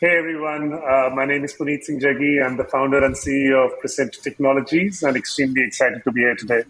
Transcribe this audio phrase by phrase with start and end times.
[0.00, 2.40] Hey everyone, uh, my name is Puneet Singh Jaggi.
[2.40, 6.62] I'm the founder and CEO of Prescinto Technologies and extremely excited to be here today.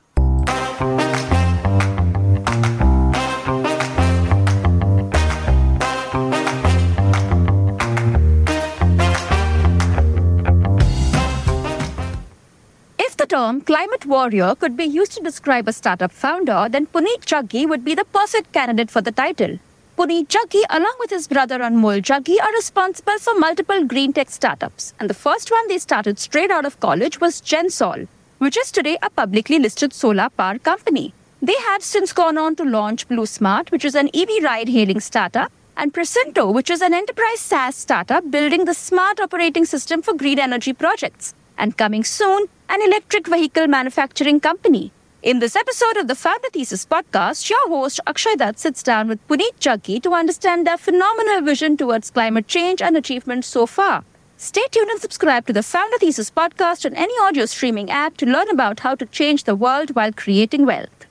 [12.98, 17.26] If the term climate warrior could be used to describe a startup founder, then Puneet
[17.26, 19.58] Jaggi would be the perfect candidate for the title.
[19.98, 24.94] Puneet Jaggi, along with his brother Anmol Jaggi, are responsible for multiple green tech startups.
[25.00, 28.06] And the first one they started straight out of college was Gensol,
[28.38, 31.14] which is today a publicly listed solar power company.
[31.42, 35.50] They have since gone on to launch BluSmart, which is an EV ride hailing startup,
[35.76, 40.38] and Prescinto, which is an enterprise SaaS startup building the smart operating system for green
[40.38, 41.34] energy projects.
[41.56, 44.92] And coming soon, an electric vehicle manufacturing company.
[45.20, 49.26] In this episode of the Founder Thesis podcast, your host Akshay Datt sits down with
[49.26, 54.04] Puneet Jaggi to understand their phenomenal vision towards climate change and achievements so far.
[54.36, 58.26] Stay tuned and subscribe to the Founder Thesis podcast on any audio streaming app to
[58.26, 61.06] learn about how to change the world while creating wealth.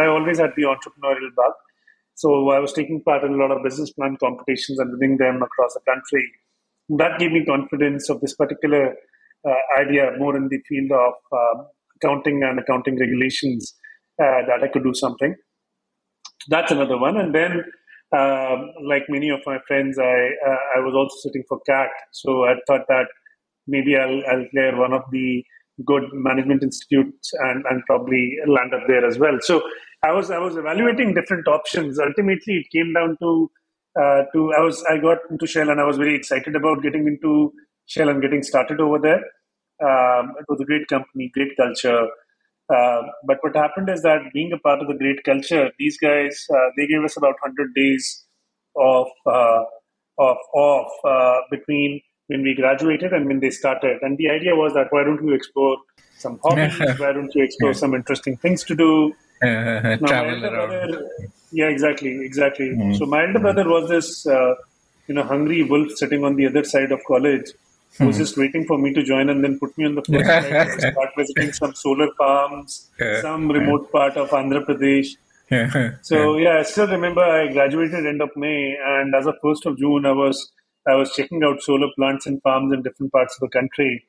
[0.00, 1.52] I always had the entrepreneurial bug.
[2.16, 5.42] So I was taking part in a lot of business plan competitions and winning them
[5.42, 6.24] across the country.
[6.88, 8.94] That gave me confidence of this particular
[9.46, 11.64] uh, idea more in the field of uh,
[11.96, 13.74] accounting and accounting regulations
[14.20, 15.34] uh, that I could do something.
[16.48, 17.18] That's another one.
[17.18, 17.64] And then,
[18.16, 21.90] um, like many of my friends, I uh, I was also sitting for CAT.
[22.12, 23.08] So I thought that
[23.66, 25.44] maybe I'll, I'll clear one of the
[25.84, 29.38] good management institutes and, and probably land up there as well.
[29.40, 29.62] So
[30.04, 31.98] I was I was evaluating different options.
[31.98, 33.50] Ultimately, it came down to
[34.00, 37.06] uh, to I was I got into Shell and I was very excited about getting
[37.06, 37.52] into
[37.86, 39.22] Shell and getting started over there.
[39.82, 42.06] Um, it was a great company, great culture.
[42.68, 46.46] Uh, but what happened is that being a part of the great culture, these guys
[46.52, 48.26] uh, they gave us about hundred days
[48.76, 49.62] of uh,
[50.18, 53.98] of off uh, between when we graduated and when they started.
[54.02, 55.78] And the idea was that why don't you explore
[56.18, 56.78] some hobbies?
[56.98, 59.14] why don't you explore some interesting things to do?
[59.42, 60.68] Uh, travel around.
[60.70, 61.10] Brother,
[61.52, 62.70] yeah, exactly, exactly.
[62.70, 62.96] Mm.
[62.96, 64.54] So my elder brother was this, uh,
[65.08, 67.50] you know, hungry wolf sitting on the other side of college,
[67.98, 70.24] who was just waiting for me to join and then put me on the first
[70.24, 75.16] flight and start visiting some solar farms, some remote part of Andhra Pradesh.
[76.00, 79.76] So yeah, I still remember I graduated end of May, and as of first of
[79.76, 80.50] June, I was
[80.88, 84.06] I was checking out solar plants and farms in different parts of the country.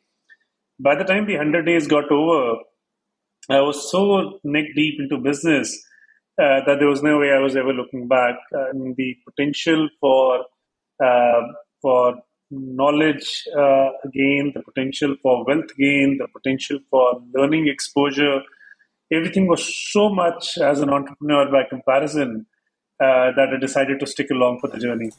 [0.80, 2.60] By the time the hundred days got over,
[3.50, 5.74] I was so neck deep into business
[6.40, 8.36] uh, that there was no way I was ever looking back.
[8.52, 10.46] The potential for
[11.04, 11.42] uh,
[11.82, 12.16] for
[12.52, 18.42] knowledge uh, gain, the potential for wealth gain, the potential for learning exposure,
[19.12, 22.46] everything was so much as an entrepreneur by comparison
[23.00, 25.12] uh, that I decided to stick along for the journey.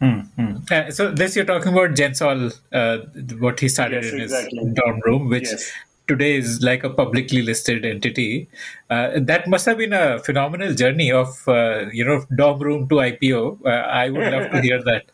[0.00, 0.56] Mm-hmm.
[0.70, 2.98] Uh, so this you're talking about Gensol, uh,
[3.38, 4.58] what he started Yes, in exactly.
[4.58, 5.72] his dorm room, which Yes.
[6.08, 8.48] today is like a publicly listed entity.
[8.88, 12.96] Uh, that must have been a phenomenal journey of uh, you know dorm room to
[12.96, 13.58] IPO.
[13.64, 15.04] Uh, I would love to hear that.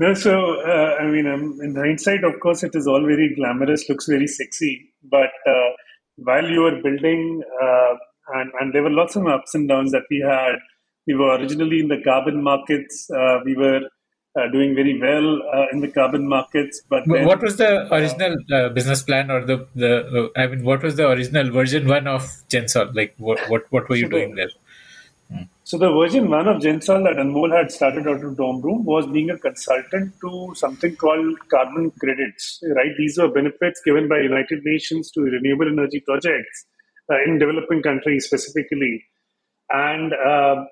[0.00, 3.88] No, so uh, I mean, um, in hindsight, of course, it is all very glamorous,
[3.88, 4.92] looks very sexy.
[5.02, 5.70] But uh,
[6.18, 7.94] while you were building, uh,
[8.34, 10.54] and, and there were lots of ups and downs that we had.
[11.08, 12.96] We were originally in the carbon markets.
[13.20, 13.80] Uh, we were
[14.38, 16.82] uh, doing very well uh, in the carbon markets.
[16.94, 19.92] But then, what was the original uh, business plan, or the the?
[20.22, 22.22] Uh, I mean, what was the original version one of
[22.56, 22.94] Gensol?
[23.02, 24.50] Like, what what what were you So the- doing there?
[25.70, 29.06] So the version one of Gensol that Anmol had started out of Dom Room was
[29.16, 32.46] being a consultant to something called carbon credits.
[32.78, 36.64] Right, these were benefits given by United Nations to renewable energy projects
[37.12, 39.04] uh, in developing countries specifically,
[39.68, 40.64] and uh,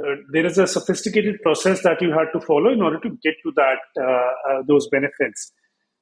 [0.00, 3.34] uh, there is a sophisticated process that you had to follow in order to get
[3.42, 4.04] to that uh,
[4.50, 5.52] uh, those benefits.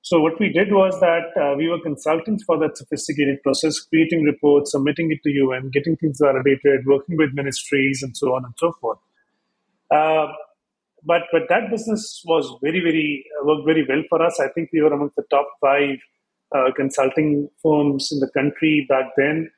[0.02, 4.22] So what we did was that uh, we were consultants for that sophisticated process, creating
[4.22, 8.54] reports, submitting it to UN, getting things validated, working with ministries, and so on and
[8.56, 8.98] so forth.
[9.90, 14.38] But but that business was very very worked very well for us.
[14.40, 15.98] I think we were among the top five
[16.76, 19.50] consulting firms in the country back then.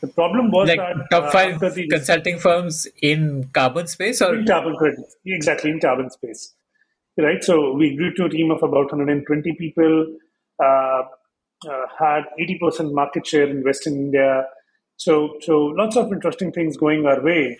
[0.00, 4.34] The problem was Like that top uh, five the- consulting firms in carbon space, or
[4.34, 6.54] in carbon credits, exactly in carbon space,
[7.16, 7.42] right?
[7.42, 10.16] So we grew to a team of about 120 people,
[10.62, 11.02] uh,
[11.68, 14.46] uh, had 80% market share in Western India.
[14.96, 17.58] So, so lots of interesting things going our way.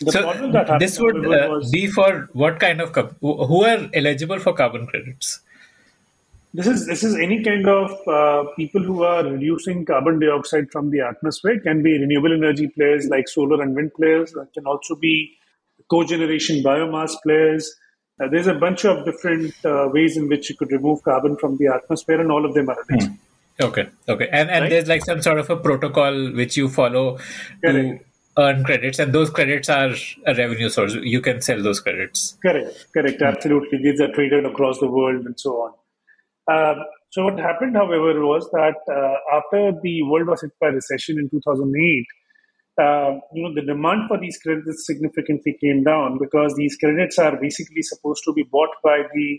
[0.00, 3.88] The so problem that this would uh, was be for what kind of who are
[3.94, 5.40] eligible for carbon credits?
[6.56, 10.90] This is this is any kind of uh, people who are reducing carbon dioxide from
[10.90, 14.32] the atmosphere can be renewable energy players like solar and wind players.
[14.32, 15.36] That can also be
[15.92, 17.70] cogeneration biomass players.
[18.18, 21.58] Uh, there's a bunch of different uh, ways in which you could remove carbon from
[21.58, 23.12] the atmosphere and all of them are hmm.
[23.60, 24.28] okay okay.
[24.32, 24.70] And and right?
[24.70, 27.18] there's like some sort of a protocol which you follow
[27.62, 27.64] Correct.
[27.64, 27.98] to
[28.38, 29.90] earn credits and those credits are
[30.26, 30.94] a revenue source.
[30.94, 32.38] You can sell those credits.
[32.40, 33.20] Correct correct.
[33.20, 33.82] Absolutely.
[33.82, 35.72] These are traded across the world and so on
[36.48, 36.76] um,
[37.10, 41.28] so what happened, however, was that uh, after the world was hit by recession in
[41.30, 42.04] 2008,
[42.78, 47.36] uh, you know, the demand for these credits significantly came down because these credits are
[47.40, 49.38] basically supposed to be bought by the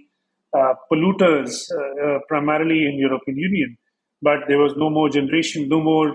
[0.58, 3.78] uh, polluters, uh, uh, primarily in European Union.
[4.22, 6.10] But there was no more generation, no more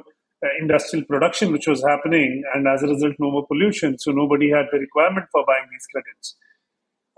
[0.44, 3.98] uh, industrial production which was happening, and as a result, no more pollution.
[3.98, 6.36] So nobody had the requirement for buying these credits.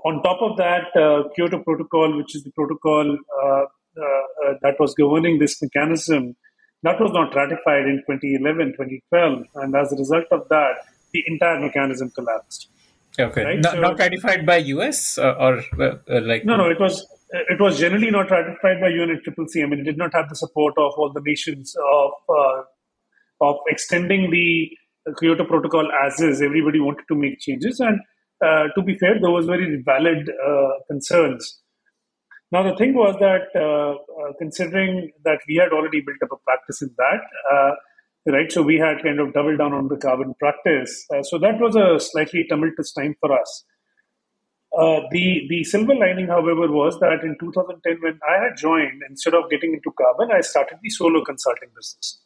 [0.05, 3.65] On top of that, uh, Kyoto Protocol, which is the protocol uh,
[4.03, 6.37] uh, that was governing this mechanism,
[6.83, 10.75] that was not ratified in 2011, 2012, and as a result of that,
[11.15, 12.69] the entire mechanism collapsed.
[13.19, 13.61] Okay, right?
[13.61, 17.61] not, so, not ratified by US or, or uh, like no, no, it was it
[17.61, 19.63] was generally not ratified by UN and Triple C.
[19.63, 22.63] I mean, it did not have the support of all the nations of uh,
[23.41, 24.71] of extending the
[25.21, 26.43] Kyoto Protocol as is.
[26.43, 28.01] Everybody wanted to make changes, and
[28.45, 31.61] uh, to be fair, there was very valid uh, concerns.
[32.53, 36.37] Now, the thing was that uh, uh, considering that we had already built up a
[36.45, 37.21] practice in that,
[37.53, 37.73] uh,
[38.33, 41.07] right, so we had kind of doubled down on the carbon practice.
[41.23, 43.65] so that was a slightly tumultuous time for us.
[44.77, 49.35] Uh, the the silver lining, however, was that in 2010, when I had joined, instead
[49.35, 52.24] of getting into carbon, I started the solo consulting business.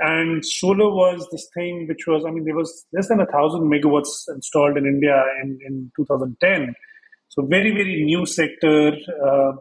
[0.00, 3.70] And solar was this thing which was, I mean, there was less than a thousand
[3.70, 6.74] megawatts installed in India in, in 2010.
[7.28, 8.96] So very, very new sector.
[9.24, 9.52] Uh,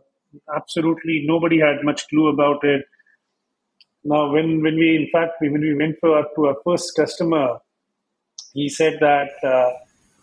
[0.56, 2.85] absolutely nobody had much clue about it.
[4.03, 7.59] Now, when, when we, in fact, when we went for, to our first customer,
[8.53, 9.71] he said that, uh,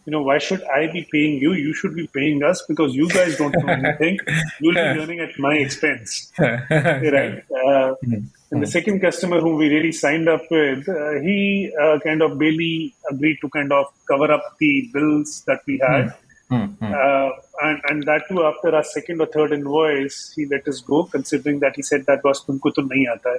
[0.06, 1.52] you know, why should I be paying you?
[1.52, 4.18] You should be paying us because you guys don't know anything.
[4.60, 6.32] You'll be learning at my expense.
[6.38, 7.44] right?
[7.64, 8.24] Uh, hmm.
[8.50, 12.36] And the second customer whom we really signed up with, uh, he uh, kind of
[12.36, 16.14] barely agreed to kind of cover up the bills that we had.
[16.50, 16.84] Mm-hmm.
[16.84, 17.30] Uh,
[17.62, 21.60] and, and that too after our second or third invoice, he let us go, considering
[21.60, 23.38] that he said that was tumko to nahi aata hai.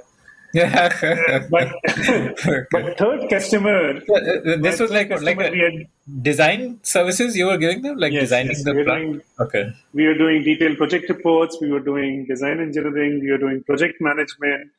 [0.54, 1.68] Yeah, but,
[2.70, 3.96] but third customer.
[3.96, 5.86] Uh, this was like like a had,
[6.22, 8.84] design services you were giving them, like yes, designing yes, the we.
[8.84, 9.72] Doing, okay.
[9.94, 11.56] We were doing detailed project reports.
[11.60, 13.20] We were doing design engineering.
[13.20, 14.70] We were doing project management.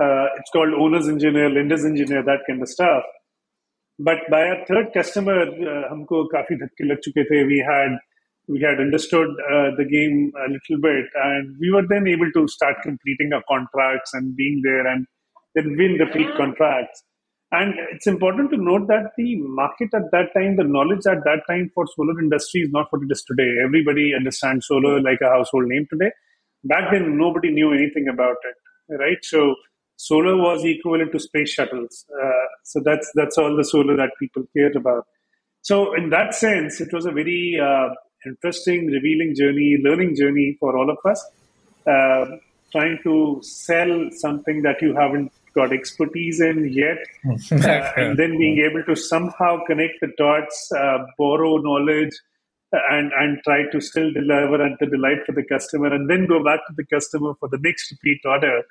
[0.00, 3.04] Uh, it's called owner's engineer, lender's engineer, that kind of stuff.
[3.98, 5.94] But by our third customer, uh.
[7.46, 7.98] We had
[8.48, 12.48] we had understood uh, the game a little bit, and we were then able to
[12.48, 15.06] start completing our contracts and being there, and
[15.54, 17.04] then win repeat contracts.
[17.52, 21.40] And it's important to note that the market at that time, the knowledge at that
[21.48, 23.56] time for solar industry is not what it is today.
[23.64, 26.10] Everybody understands solar like a household name today.
[26.64, 29.18] Back then, nobody knew anything about it, right?
[29.22, 29.56] So
[30.08, 32.06] solar was equivalent to space shuttles.
[32.22, 35.04] Uh, so that's that's all the solar that people cared about.
[35.62, 37.90] So in that sense, it was a very uh,
[38.24, 41.20] interesting, revealing journey, learning journey for all of us.
[41.86, 42.36] Uh,
[42.72, 46.98] trying to sell something that you haven't got expertise in yet,
[47.52, 52.16] uh, and then being able to somehow connect the dots, uh, borrow knowledge,
[52.72, 56.42] and and try to still deliver and to delight for the customer, and then go
[56.42, 58.62] back to the customer for the next repeat order.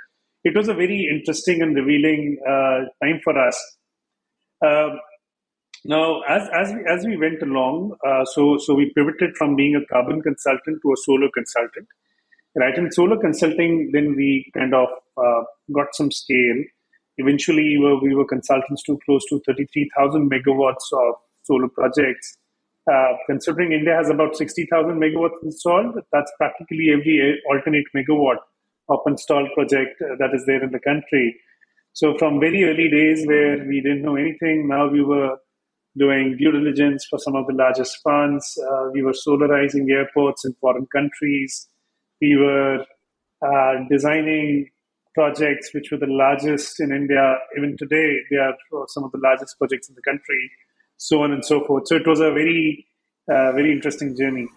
[0.44, 3.78] It was a very interesting and revealing uh, time for us.
[4.66, 5.00] Um,
[5.86, 9.76] now, as as we as we went along, uh, so so we pivoted from being
[9.76, 11.88] a carbon consultant to a solar consultant
[12.56, 12.78] right?
[12.78, 15.44] In solar consulting, then we kind of uh,
[15.74, 16.64] got some scale.
[17.18, 22.38] Eventually, we were, we were consultants to close to 33,000 megawatts of solar projects.
[22.92, 28.38] Uh, considering India has about 60,000 megawatts installed, that's practically every alternate megawatt
[28.90, 31.36] of installed project uh, that is there in the country.
[31.94, 35.38] So from very early days where we didn't know anything, now we were
[35.98, 38.58] doing due diligence for some of the largest funds.
[38.72, 41.68] Uh, we were solarizing airports in foreign countries
[42.22, 42.86] we were
[43.42, 44.70] uh, designing
[45.14, 47.38] projects which were the largest in India.
[47.58, 48.56] Even today, they are
[48.88, 50.52] some of the largest projects in the country,
[50.98, 51.88] so on and so forth.
[51.88, 52.86] So it was a very,
[53.30, 54.48] uh, very interesting journey.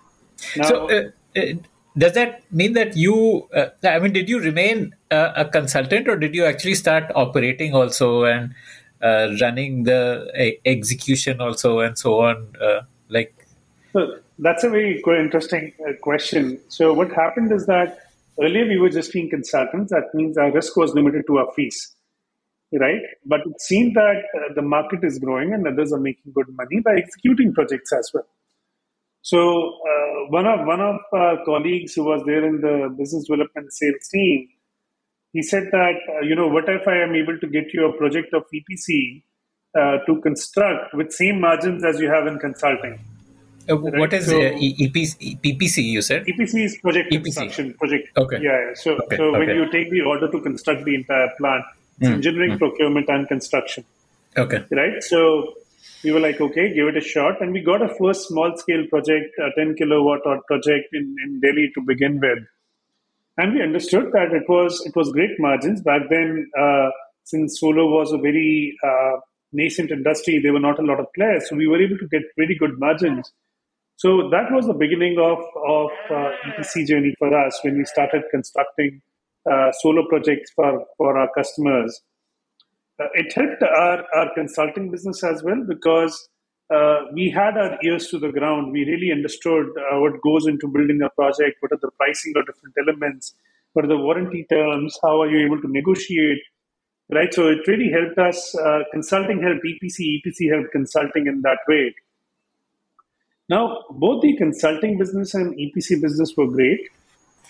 [0.56, 1.02] Now, so, uh,
[1.36, 1.54] uh
[1.96, 6.34] does that mean that you, uh, I mean, did you remain a consultant or did
[6.34, 8.54] you actually start operating also and
[9.02, 12.52] uh, running the execution also and so on?
[13.08, 13.34] like,
[13.92, 16.58] so that's a very interesting uh, question.
[16.68, 17.98] So what happened is that
[18.40, 19.92] earlier we were just being consultants.
[19.92, 21.94] That means our risk was limited to our fees,
[22.72, 23.00] right?
[23.26, 26.80] But it seemed that uh, the market is growing and others are making good money
[26.80, 28.26] by executing projects as well.
[29.22, 33.72] So uh, one of one of our colleagues who was there in the business development
[33.72, 34.48] sales team,
[35.32, 37.92] he said that uh, you know what if I am able to get you a
[37.96, 39.22] project of EPC
[39.78, 42.98] uh, to construct with same margins as you have in consulting.
[43.70, 43.98] Uh, right?
[44.00, 45.84] What is so, EPC, PPC?
[45.84, 47.22] You said EPC is project EPC.
[47.22, 48.08] construction project.
[48.16, 48.38] Okay.
[48.42, 48.50] Yeah.
[48.50, 48.74] yeah.
[48.74, 49.16] So okay.
[49.16, 49.38] so okay.
[49.38, 51.64] when you take the order to construct the entire plant,
[52.00, 52.12] it's mm.
[52.12, 52.58] engineering, mm.
[52.58, 53.84] procurement, and construction.
[54.36, 54.64] Okay.
[54.72, 55.00] Right.
[55.02, 55.54] So
[56.04, 58.84] we were like, okay, give it a shot, and we got a first small scale
[58.88, 62.38] project, a 10 kilowatt project in, in Delhi to begin with,
[63.38, 66.50] and we understood that it was it was great margins back then.
[66.58, 66.90] Uh,
[67.24, 69.16] since solar was a very uh,
[69.52, 72.22] nascent industry, there were not a lot of players, so we were able to get
[72.36, 73.32] very good margins.
[73.96, 78.22] So that was the beginning of of uh, EPC journey for us when we started
[78.30, 79.00] constructing
[79.50, 82.00] uh, solar projects for for our customers.
[83.02, 86.28] Uh, it helped our, our consulting business as well because
[86.70, 88.72] uh, we had our ears to the ground.
[88.72, 92.46] We really understood uh, what goes into building a project, what are the pricing of
[92.46, 93.34] different elements,
[93.72, 96.42] what are the warranty terms, how are you able to negotiate,
[97.10, 97.32] right?
[97.32, 98.54] So it really helped us.
[98.54, 101.94] Uh, consulting helped EPC, EPC helped consulting in that way.
[103.48, 106.80] Now, both the consulting business and EPC business were great.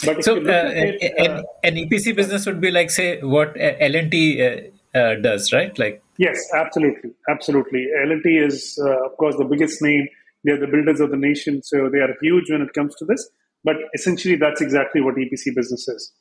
[0.05, 3.95] But so, uh, it, an, uh, an, EPC business would be like, say, what L
[3.95, 5.77] and T uh, does, right?
[5.79, 7.89] Like yes, absolutely, absolutely.
[8.05, 10.09] L&T is, uh, of course, the biggest name.
[10.45, 13.05] They are the builders of the nation, so they are huge when it comes to
[13.05, 13.29] this.
[13.65, 16.13] But essentially, that's exactly what EPC business is.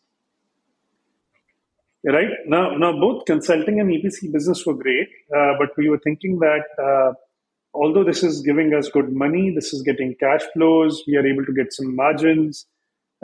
[2.03, 6.39] Right now, now both consulting and EPC business were great, uh, but we were thinking
[6.39, 7.13] that uh,
[7.73, 11.45] although this is giving us good money, this is getting cash flows, we are able
[11.45, 12.65] to get some margins,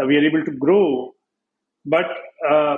[0.02, 1.12] uh, we are able to grow.
[1.86, 2.06] But
[2.48, 2.78] uh,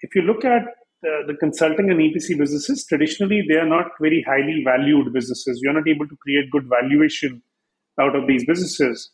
[0.00, 0.62] if you look at
[1.02, 5.60] the, the consulting and EPC businesses, traditionally, they are not very highly valued businesses.
[5.62, 7.42] You're not able to create good valuation
[8.00, 9.10] out of these businesses.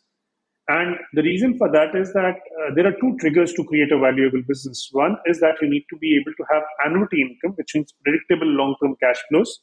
[0.67, 3.97] And the reason for that is that uh, there are two triggers to create a
[3.97, 4.87] valuable business.
[4.91, 8.45] One is that you need to be able to have annuity income, which means predictable
[8.45, 9.61] long term cash flows.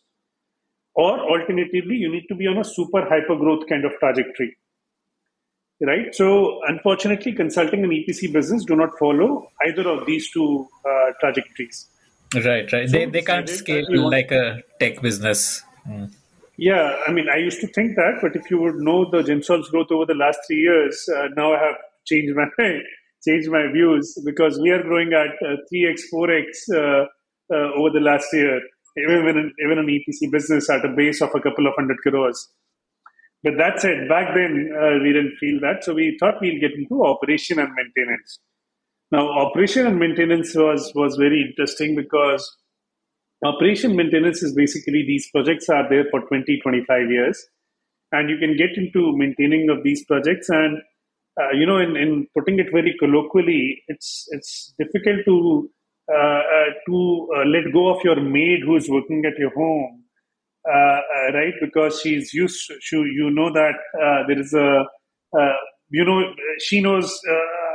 [0.96, 4.56] Or alternatively, you need to be on a super hyper growth kind of trajectory.
[5.80, 6.12] Right?
[6.12, 11.88] So, unfortunately, consulting and EPC business do not follow either of these two uh, trajectories.
[12.34, 12.88] Right, right.
[12.88, 15.62] So they, they can't scale like a tech business.
[15.88, 16.12] Mm.
[16.58, 19.68] Yeah, I mean, I used to think that, but if you would know the Gensol's
[19.68, 22.46] growth over the last three years, uh, now I have changed my
[23.26, 27.04] changed my views because we are growing at uh, three x, four x uh,
[27.52, 28.60] uh, over the last year,
[28.96, 32.48] even in even an EPC business at a base of a couple of hundred crores.
[33.42, 36.72] But that said, back then uh, we didn't feel that, so we thought we'll get
[36.72, 38.38] into operation and maintenance.
[39.12, 42.56] Now, operation and maintenance was, was very interesting because
[43.44, 47.46] operation maintenance is basically these projects are there for 20, 25 years.
[48.12, 50.48] And you can get into maintaining of these projects.
[50.48, 50.78] And,
[51.40, 55.70] uh, you know, in, in putting it very colloquially, it's, it's difficult to,
[56.12, 60.04] uh, uh, to uh, let go of your maid who is working at your home.
[60.68, 62.72] Uh, uh, right, because she's used.
[62.90, 63.74] To, you know that
[64.26, 64.84] there is a,
[65.90, 67.20] you know, she knows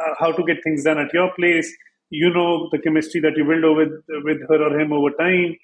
[0.01, 1.71] uh, how to get things done at your place.
[2.09, 5.55] You know the chemistry that you build over with with her or him over time,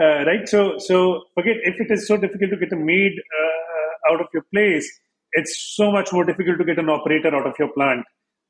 [0.00, 0.48] uh, right?
[0.48, 4.28] So so forget if it is so difficult to get a maid uh, out of
[4.32, 4.88] your place,
[5.32, 8.04] it's so much more difficult to get an operator out of your plant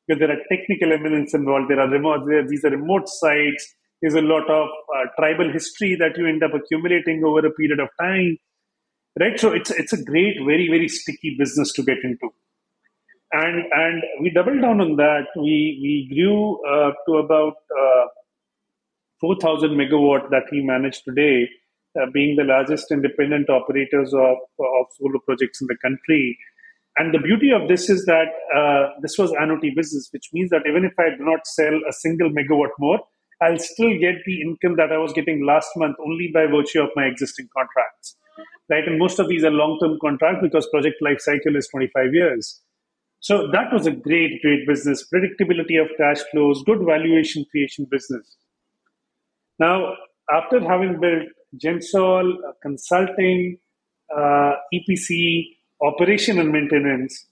[0.07, 1.71] because there are technical elements involved.
[1.71, 2.26] There are remote.
[2.28, 3.75] There, these are remote sites.
[4.02, 7.81] There's a lot of uh, tribal history that you end up accumulating over a period
[7.81, 8.37] of time,
[9.19, 9.38] right?
[9.40, 12.31] So it's it's a great, very very sticky business to get into
[13.35, 15.26] and and we doubled down on that.
[15.37, 18.07] We we grew uh, to about uh,
[19.21, 21.49] 4,000 megawatt that we manage today,
[22.00, 26.38] uh, being the largest independent operators of of solar projects in the country.
[26.97, 30.62] And the beauty of this is that uh, this was annuity business, which means that
[30.69, 33.00] even if I do not sell a single megawatt more,
[33.43, 36.91] I'll still get the income that I was getting last month only by virtue of
[36.95, 38.17] my existing contracts.
[38.71, 42.63] Right, and most of these are long-term contracts because project life cycle is 25 years.
[43.25, 45.02] So that was a great, great business.
[45.11, 48.37] Predictability of cash flows, good valuation creation business.
[49.59, 49.95] Now,
[50.31, 53.57] after having built Gensol, consulting,
[54.14, 57.25] uh, EPC, operation and maintenance,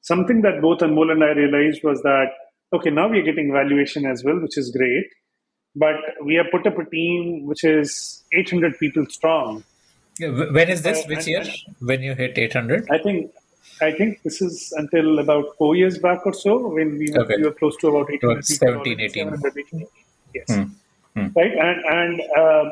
[0.00, 2.30] something that both Anmol and I realized was that,
[2.72, 5.06] okay, now we are getting valuation as well, which is great.
[5.76, 9.62] But we have put up a team which is 800 people strong.
[10.18, 11.04] When is this?
[11.04, 11.44] Uh, Which year?
[11.78, 12.88] When you hit 800?
[12.90, 13.30] I think
[13.80, 17.36] I think this is until about four years back or so when we, Okay.
[17.36, 19.36] we were close to about 800 About 17, 18.
[19.38, 19.86] 700.
[20.34, 20.46] Yes.
[20.54, 20.62] Hmm.
[21.14, 21.28] Hmm.
[21.36, 21.52] Right.
[21.52, 22.70] And, and uh,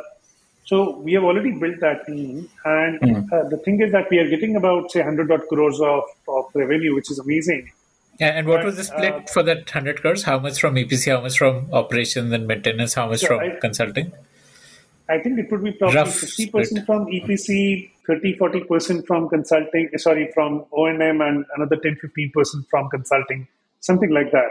[0.64, 2.48] so we have already built that team.
[2.64, 3.32] And Hmm.
[3.32, 6.44] uh, the thing is that we are getting about, say, 100 odd crores of, of
[6.54, 7.70] revenue, which is amazing.
[8.18, 10.22] And and what But, was the split uh, for that 100 crores?
[10.24, 13.56] How much from EPC, how much from operations and maintenance, how much So from I-
[13.60, 14.12] consulting?
[15.08, 16.86] I think it would be probably Rough 50% split.
[16.86, 23.46] from EPC, 30 40% from consulting, sorry, from O&M, and another 10 15% from consulting,
[23.80, 24.50] something like that.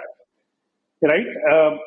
[1.01, 1.25] Right?
[1.51, 1.79] Um,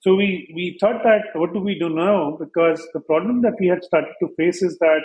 [0.00, 2.36] so we, we thought that what do we do now?
[2.40, 5.02] Because the problem that we had started to face is that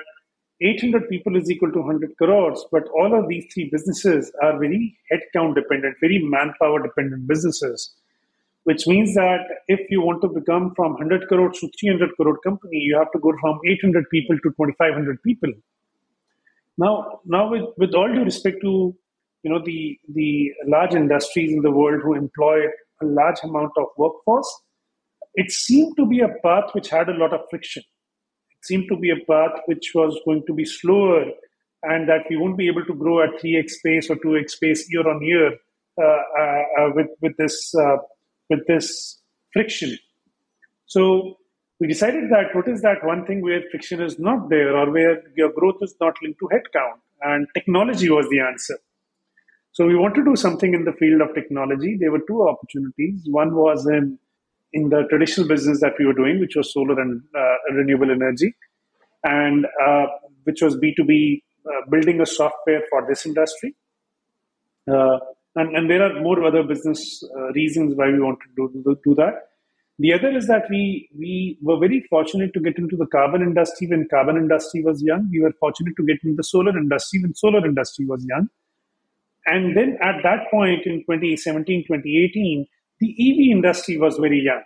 [0.60, 4.98] 800 people is equal to 100 crores, but all of these three businesses are very
[5.12, 7.94] headcount dependent, very manpower dependent businesses
[8.68, 12.80] which means that if you want to become from 100 crore to 300 crore company,
[12.80, 15.54] you have to go from 800 people to 2,500 people.
[16.78, 18.94] Now, now with, with all due respect to
[19.44, 22.66] you know the the large industries in the world who employ
[23.02, 24.52] a large amount of workforce,
[25.36, 27.84] it seemed to be a path which had a lot of friction.
[27.84, 31.24] It seemed to be a path which was going to be slower,
[31.84, 35.08] and that we won't be able to grow at 3x pace or 2x pace year
[35.08, 35.52] on year
[36.02, 37.98] uh, uh, uh, with with this uh,
[38.50, 39.20] with this
[39.54, 39.98] friction.
[40.86, 41.38] So
[41.80, 45.22] we decided that what is that one thing where friction is not there or where
[45.36, 48.78] your growth is not linked to headcount, and technology was the answer.
[49.74, 51.98] So we want to do something in the field of technology.
[52.00, 53.22] There were two opportunities.
[53.30, 54.18] One was in
[54.74, 58.54] in the traditional business that we were doing, which was solar and uh, renewable energy,
[59.24, 60.08] and uh,
[60.46, 63.76] which was B two B, uh, building a software for this industry.
[64.92, 65.20] Uh,
[65.58, 69.16] and, and there are more other business uh, reasons why we want to do, do,
[69.16, 69.50] that.
[69.98, 73.88] The other is that we we were very fortunate to get into the carbon industry
[73.88, 75.28] when carbon industry was young.
[75.32, 78.50] We were fortunate to get into the solar industry when solar industry was young.
[79.48, 82.68] And then at that point in 2017, 2018,
[83.00, 84.64] the EV industry was very young.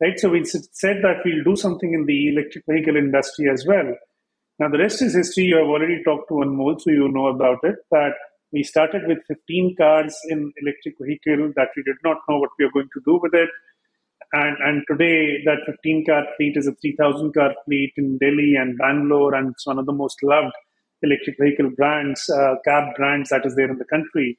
[0.00, 0.18] Right?
[0.18, 3.94] So we said that we'll do something in the electric vehicle industry as well.
[4.58, 5.44] Now, the rest is history.
[5.44, 7.76] You have already talked to one Anmol, so you know about it.
[7.90, 8.14] That
[8.54, 12.64] we started with 15 cars in electric vehicle that we did not know what we
[12.64, 13.50] were going to do with it.
[14.32, 18.78] And, and today, that 15 car fleet is a 3,000 car fleet in Delhi and
[18.78, 20.54] Bangalore, and it's one of the most loved
[21.02, 24.38] electric vehicle brands, uh, cab brands that is there in the country.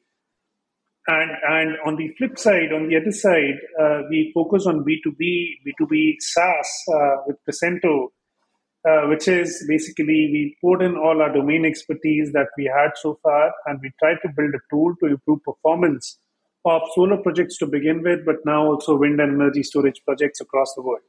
[1.07, 5.59] And, and on the flip side, on the other side, uh, we focus on B2B,
[5.67, 8.07] B2B SaaS uh, with Prescinto,
[8.87, 13.19] uh, which is basically we put in all our domain expertise that we had so
[13.23, 16.19] far, and we tried to build a tool to improve performance
[16.65, 20.73] of solar projects to begin with, but now also wind and energy storage projects across
[20.75, 21.01] the world.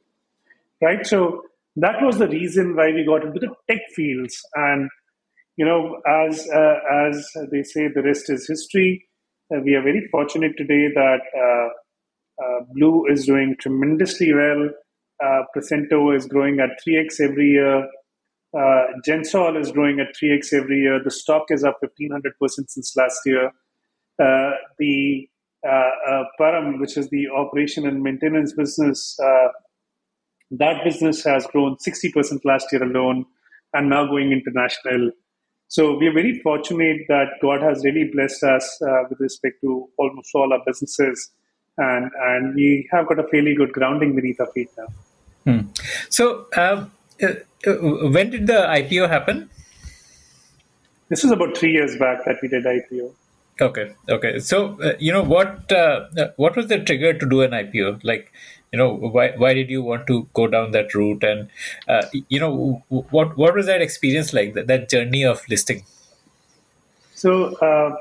[0.81, 1.05] Right?
[1.05, 1.43] So
[1.77, 4.39] that was the reason why we got into the tech fields.
[4.55, 4.89] And,
[5.55, 6.75] you know, as, uh,
[7.07, 9.07] as they say, the rest is history.
[9.53, 14.69] Uh, we are very fortunate today that uh, uh, Blue is doing tremendously well.
[15.23, 17.87] Uh, Prescinto is growing at 3x every year.
[18.57, 21.01] Uh, Gensol is growing at 3x every year.
[21.03, 23.51] The stock is up 1500% since last year.
[24.19, 25.27] Uh, the
[25.67, 29.49] uh, uh, Param, which is the operation and maintenance business, uh,
[30.51, 33.25] that business has grown 60% last year alone
[33.73, 35.11] and now going international.
[35.67, 38.77] So we are very fortunate that God has really blessed us
[39.09, 41.31] with respect to almost all our businesses.
[41.77, 44.87] And, and we have got a fairly good grounding beneath our feet now.
[45.47, 45.59] Hmm.
[46.09, 46.91] So, um,
[47.23, 47.27] uh,
[47.65, 49.49] uh, when did the IPO happen?
[51.07, 53.13] This was about three years back that we did IPO.
[53.61, 54.39] Okay, okay.
[54.39, 58.03] So, uh, you know, what uh, uh, what was the trigger to do an IPO?
[58.03, 58.33] Like,
[58.73, 61.23] you know, why why did you want to go down that route?
[61.23, 61.47] And
[61.87, 64.53] uh, you know, what what was that experience like?
[64.53, 65.85] That, that journey of listing.
[67.15, 67.95] So uh,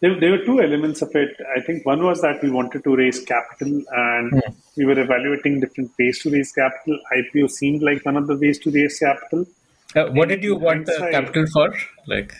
[0.00, 1.36] there, there were two elements of it.
[1.56, 4.42] I think one was that we wanted to raise capital, and
[4.76, 6.98] we were evaluating different ways to raise capital.
[7.16, 9.46] IPO seemed like one of the ways to raise capital.
[9.94, 11.74] Uh, what did you want the capital for?
[12.06, 12.34] Like,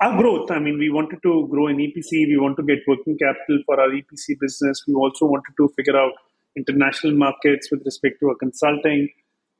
[0.00, 0.50] our growth.
[0.50, 2.26] I mean, we wanted to grow in EPC.
[2.28, 4.82] We want to get working capital for our EPC business.
[4.86, 6.12] We also wanted to figure out
[6.56, 9.08] international markets with respect to our consulting.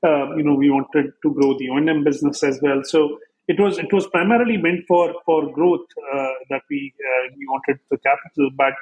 [0.02, 2.80] Uh, you know, we wanted to grow the O&M business as well.
[2.84, 3.18] So
[3.52, 7.78] it was it was primarily meant for for growth uh, that we uh, we wanted
[7.90, 8.50] the capital.
[8.56, 8.74] But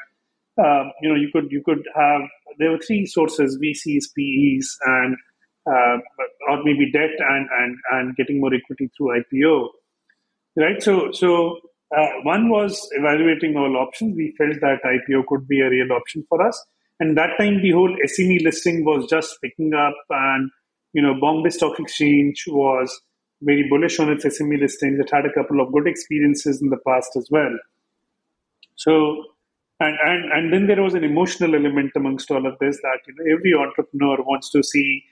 [0.65, 2.23] um, you know, you could you could have
[2.59, 5.17] there were three sources: VCs, PEs, and
[5.67, 5.97] uh,
[6.51, 9.69] or maybe debt and and and getting more equity through IPO
[10.59, 10.83] right?
[10.83, 11.59] So, so
[11.97, 14.17] uh, one was evaluating all options.
[14.17, 16.63] We felt that IPO could be a real option for us,
[17.01, 20.51] and that time the whole SME listing was just picking up, and
[20.93, 23.01] you know, Bombay Stock Exchange was
[23.43, 24.99] very bullish on its SME listings.
[24.99, 27.57] It had a couple of good experiences in the past as well.
[28.77, 29.25] So,
[29.81, 33.15] and, and, and then there was an emotional element amongst all of this that you
[33.17, 35.05] know, every entrepreneur wants to see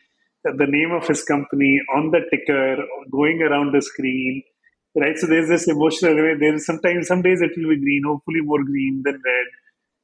[0.44, 2.76] the name of his company on the ticker
[3.10, 4.42] going around the screen,
[4.96, 5.18] right?
[5.18, 6.40] So there's this emotional element.
[6.40, 9.46] There is sometimes, some days it will be green, hopefully more green than red.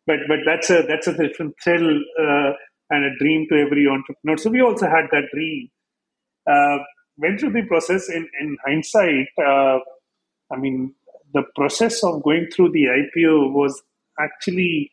[0.07, 2.53] But, but that's a, that's a different thrill uh,
[2.91, 4.37] and a dream to every entrepreneur.
[4.37, 5.69] So we also had that dream.
[6.47, 6.79] Uh,
[7.23, 9.29] went through the process in, in hindsight.
[9.39, 9.79] Uh,
[10.53, 10.95] I mean,
[11.33, 13.81] the process of going through the IPO was
[14.21, 14.91] actually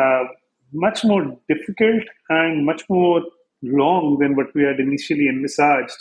[0.00, 0.24] uh,
[0.72, 3.22] much more difficult and much more
[3.62, 5.96] long than what we had initially envisaged.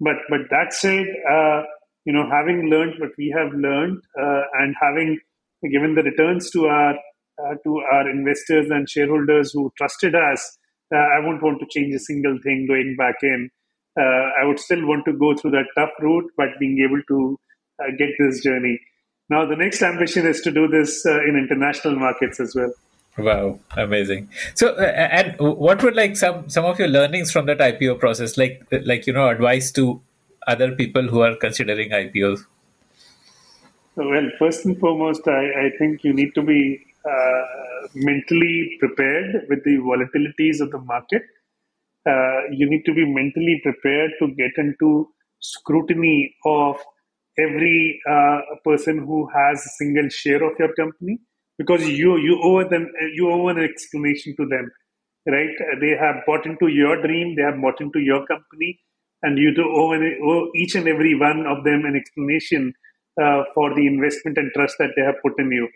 [0.00, 1.62] But but that said, uh,
[2.04, 5.18] you know, having learned what we have learned uh, and having
[5.70, 10.58] given the returns to our uh, to our investors and shareholders who trusted us,
[10.94, 13.50] uh, I won't want to change a single thing going back in.
[13.98, 17.38] Uh, I would still want to go through that tough route, but being able to
[17.80, 18.80] uh, get this journey.
[19.28, 22.72] Now, the next ambition is to do this uh, in international markets as well.
[23.18, 24.30] Wow, amazing!
[24.54, 28.38] So, uh, and what would like some some of your learnings from that IPO process,
[28.38, 30.00] like like you know, advice to
[30.46, 32.46] other people who are considering IPOs?
[33.96, 37.42] Well, first and foremost, I, I think you need to be uh,
[37.94, 41.22] mentally prepared with the volatilities of the market
[42.08, 45.08] uh, you need to be mentally prepared to get into
[45.40, 46.76] scrutiny of
[47.38, 51.18] every uh, person who has a single share of your company
[51.58, 54.70] because you you owe them you owe an explanation to them
[55.26, 55.54] right?
[55.80, 58.80] They have bought into your dream they have bought into your company
[59.22, 62.72] and you to owe, an, owe each and every one of them an explanation
[63.22, 65.68] uh, for the investment and trust that they have put in you.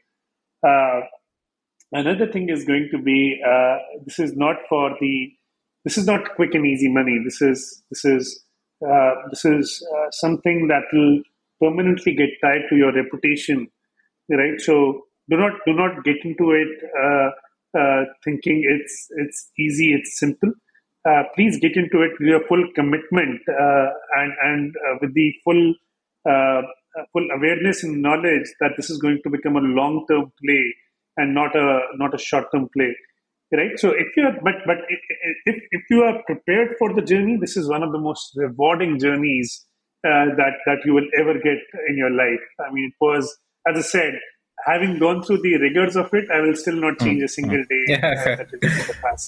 [0.66, 1.00] Uh,
[1.92, 5.30] another thing is going to be uh, this is not for the
[5.86, 7.20] this is not quick and easy money.
[7.24, 8.44] This is this is
[8.84, 11.22] uh, this is uh, something that will
[11.62, 13.68] permanently get tied to your reputation,
[14.28, 14.60] right?
[14.60, 16.72] So do not do not get into it
[17.04, 17.28] uh,
[17.78, 20.50] uh thinking it's it's easy, it's simple.
[21.08, 25.74] Uh, please get into it with your full commitment uh, and and with the full
[27.12, 30.64] full awareness and knowledge that this is going to become a long term play
[31.16, 32.92] and not a not a short term play
[33.52, 33.78] right?
[33.78, 34.78] So if you are but but
[35.46, 38.98] if, if you are prepared for the journey this is one of the most rewarding
[38.98, 39.64] journeys
[40.06, 42.44] uh, that that you will ever get in your life.
[42.60, 43.36] I mean it was
[43.68, 44.14] as i said
[44.66, 47.84] having gone through the rigors of it, I will still not change a single day
[47.88, 48.00] yeah.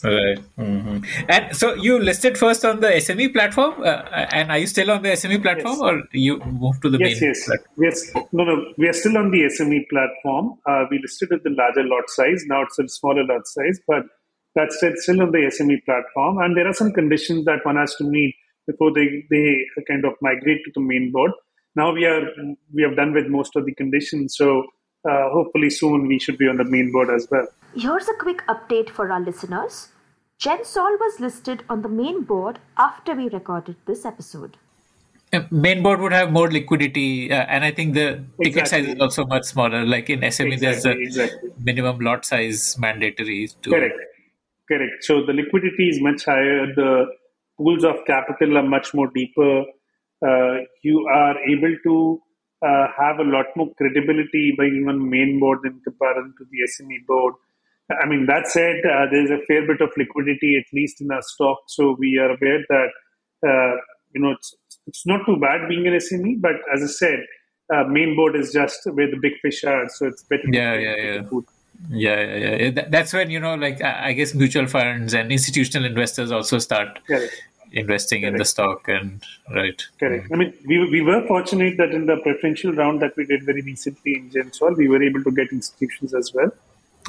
[0.04, 0.38] Right.
[0.58, 0.98] Mm-hmm.
[1.28, 5.02] And so you listed first on the SME platform, uh, and are you still on
[5.02, 5.80] the SME platform, yes.
[5.80, 7.30] or you moved to the yes, main?
[7.30, 7.84] Yes, platform?
[7.84, 8.14] yes.
[8.32, 10.58] No, no, we are still on the SME platform.
[10.66, 12.44] Uh, we listed at the larger lot size.
[12.46, 14.04] Now it's a smaller lot size, but
[14.54, 16.38] that's still on the SME platform.
[16.38, 18.34] And there are some conditions that one has to meet
[18.66, 21.30] before they, they kind of migrate to the main board.
[21.76, 22.22] Now we are
[22.74, 24.64] we have done with most of the conditions, so
[25.04, 27.46] uh, hopefully soon we should be on the main board as well.
[27.74, 29.88] Here's a quick update for our listeners.
[30.40, 34.56] Gensol was listed on the main board after we recorded this episode.
[35.32, 38.44] Uh, main board would have more liquidity, uh, and I think the exactly.
[38.44, 39.84] ticket size is also much smaller.
[39.84, 41.50] Like in SME, exactly, there's a exactly.
[41.62, 43.48] minimum lot size mandatory.
[43.62, 43.70] To...
[43.70, 43.94] Correct,
[44.68, 45.04] correct.
[45.04, 46.72] So the liquidity is much higher.
[46.74, 47.06] The
[47.58, 49.64] pools of capital are much more deeper.
[50.26, 52.22] Uh, you are able to
[52.62, 57.06] uh, have a lot more credibility by even main board in comparison to the SME
[57.06, 57.34] board.
[57.90, 61.22] I mean, that said, uh, there's a fair bit of liquidity, at least in our
[61.22, 61.58] stock.
[61.68, 62.88] So we are aware that,
[63.46, 63.80] uh,
[64.14, 64.54] you know, it's,
[64.86, 67.20] it's not too bad being an SME, but as I said,
[67.72, 69.88] uh, main board is just where the big fish are.
[69.88, 70.42] So it's better.
[70.52, 71.40] Yeah, yeah, yeah.
[71.90, 72.88] Yeah, yeah, yeah.
[72.90, 76.98] That's when, you know, like, I guess mutual funds and institutional investors also start
[77.72, 78.34] investing Correct.
[78.34, 79.82] in the stock and right.
[79.98, 80.28] Correct.
[80.28, 80.32] Mm.
[80.32, 83.62] I mean, we, we were fortunate that in the preferential round that we did very
[83.62, 86.50] recently in Gensol, we were able to get institutions as well.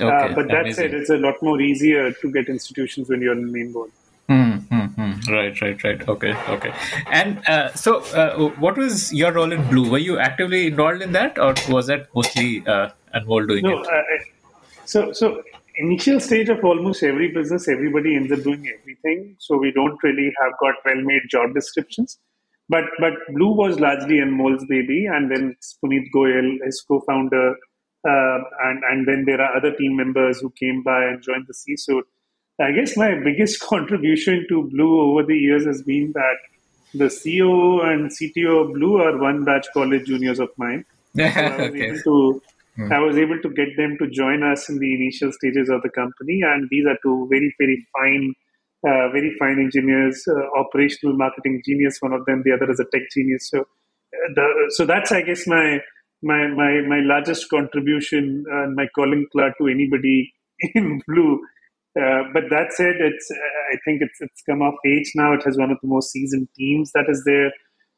[0.02, 0.74] Uh, okay, uh, but that amazing.
[0.74, 3.92] said, it's a lot more easier to get institutions when you're in the main board.
[4.30, 5.34] Mm-hmm.
[5.34, 6.08] Right, right, right.
[6.08, 6.74] Okay, okay.
[7.08, 9.90] And uh, so, uh, what was your role in Blue?
[9.90, 13.88] Were you actively involved in that, or was that mostly uh, Anmol doing no, it?
[13.88, 14.02] Uh,
[14.86, 15.44] so, so
[15.80, 19.36] initial stage of almost every business, everybody ends up doing everything.
[19.40, 22.20] So we don't really have got well-made job descriptions.
[22.70, 27.56] But but Blue was largely Anmol's baby, and then Puneet Goyal, his co-founder,
[28.08, 31.54] uh, and and then there are other team members who came by and joined the
[31.54, 32.06] C-suite.
[32.62, 36.38] I guess my biggest contribution to Blue over the years has been that
[36.94, 40.86] the CEO and CTO of Blue are one batch college juniors of mine.
[41.16, 41.86] So okay.
[41.86, 42.42] able to
[42.80, 42.92] Mm.
[42.92, 45.90] I was able to get them to join us in the initial stages of the
[45.90, 48.34] company, and these are two very, very fine,
[48.88, 51.98] uh, very fine engineers, uh, operational marketing genius.
[52.00, 53.50] One of them, the other is a tech genius.
[53.50, 53.66] So
[54.36, 55.80] the, so that's, I guess, my
[56.22, 60.34] my my my largest contribution and my calling card to anybody
[60.76, 61.42] in blue.
[62.00, 63.30] Uh, but that said, it's
[63.74, 65.34] I think it's it's come of age now.
[65.34, 67.52] It has one of the most seasoned teams that is there.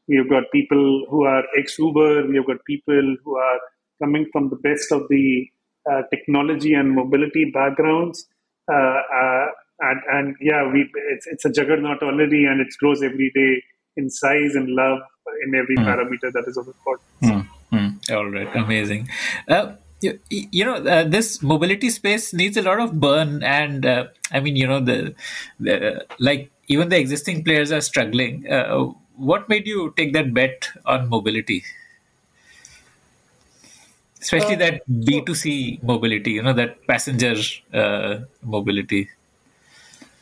[0.08, 2.28] We have got people who are ex Uber.
[2.28, 3.60] We have got people who are
[4.02, 5.48] coming from the best of the
[5.90, 8.28] uh, technology and mobility backgrounds.
[8.72, 9.48] Uh, uh,
[9.80, 13.64] and, and yeah, we it's it's a juggernaut already, and it grows every day
[13.98, 15.00] in size and love
[15.46, 15.86] in every mm.
[15.86, 17.08] parameter that is of importance.
[17.24, 17.48] Mm.
[17.74, 18.12] Mm.
[18.12, 19.10] All right, amazing.
[19.48, 24.06] Uh, you, you, know, uh, this mobility space needs a lot of burn, and uh,
[24.32, 25.16] I mean, you know, the,
[25.60, 28.52] the like even the existing players are struggling.
[28.52, 31.64] Uh, what made you take that bet on mobility?
[34.21, 37.36] Especially uh, that B2C mobility, you know, that passenger
[37.73, 39.10] uh, mobility.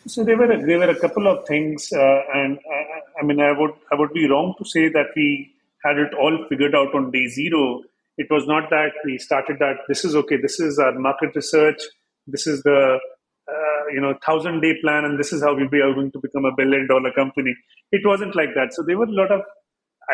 [0.08, 3.52] So there were there were a couple of things, uh, and I, I mean, I
[3.52, 5.52] would I would be wrong to say that we
[5.84, 7.82] had it all figured out on day zero.
[8.18, 11.82] It was not that we started that this is okay, this is our market research,
[12.28, 13.00] this is the
[13.48, 16.46] uh, you know thousand day plan, and this is how we'll be going to become
[16.46, 17.56] a billion dollar company.
[17.92, 18.74] It wasn't like that.
[18.74, 19.42] So there were a lot of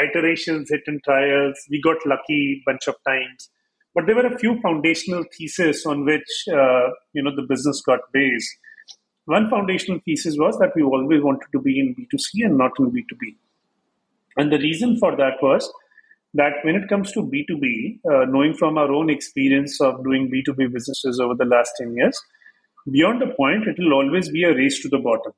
[0.01, 1.57] iterations, hit and trials.
[1.69, 3.49] We got lucky a bunch of times,
[3.95, 8.01] but there were a few foundational theses on which uh, you know the business got
[8.13, 8.57] based.
[9.25, 12.91] One foundational thesis was that we always wanted to be in B2C and not in
[12.91, 13.35] B2B.
[14.37, 15.71] And the reason for that was
[16.35, 20.73] that when it comes to B2B, uh, knowing from our own experience of doing B2B
[20.73, 22.21] businesses over the last 10 years,
[22.91, 25.31] beyond a point, it will always be a race to the bottom,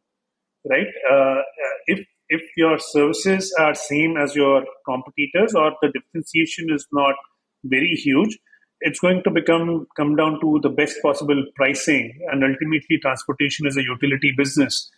[0.70, 0.88] right?
[1.10, 1.42] Uh,
[1.86, 7.16] if if your services are same as your competitors or the differentiation is not
[7.64, 8.38] very huge,
[8.82, 13.78] it's going to become come down to the best possible pricing, and ultimately, transportation is
[13.78, 14.92] a utility business.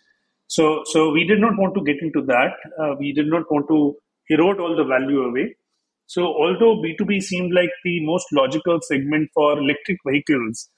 [0.46, 2.54] So, so we did not want to get into that.
[2.78, 3.96] Uh, we did not want to
[4.28, 5.54] erode all the value away.
[6.06, 10.68] So, although B2B seemed like the most logical segment for electric vehicles,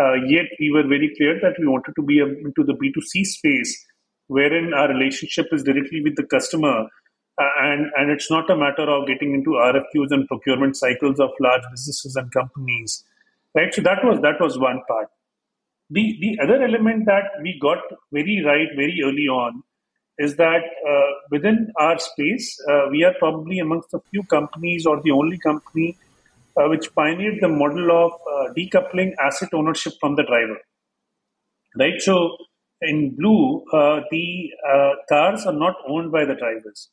[0.00, 3.86] uh, yet we were very clear that we wanted to be into the B2C space,
[4.26, 6.88] wherein our relationship is directly with the customer,
[7.60, 11.62] and and it's not a matter of getting into RFQs and procurement cycles of large
[11.70, 13.04] businesses and companies,
[13.54, 13.72] right?
[13.72, 15.08] So that was that was one part.
[15.92, 17.78] The, the other element that we got
[18.12, 19.62] very right very early on
[20.18, 25.00] is that uh, within our space, uh, we are probably amongst the few companies or
[25.02, 25.96] the only company
[26.56, 30.58] uh, which pioneered the model of uh, decoupling asset ownership from the driver.
[31.78, 32.00] Right?
[32.00, 32.36] So
[32.82, 36.90] in Blue, uh, the uh, cars are not owned by the drivers.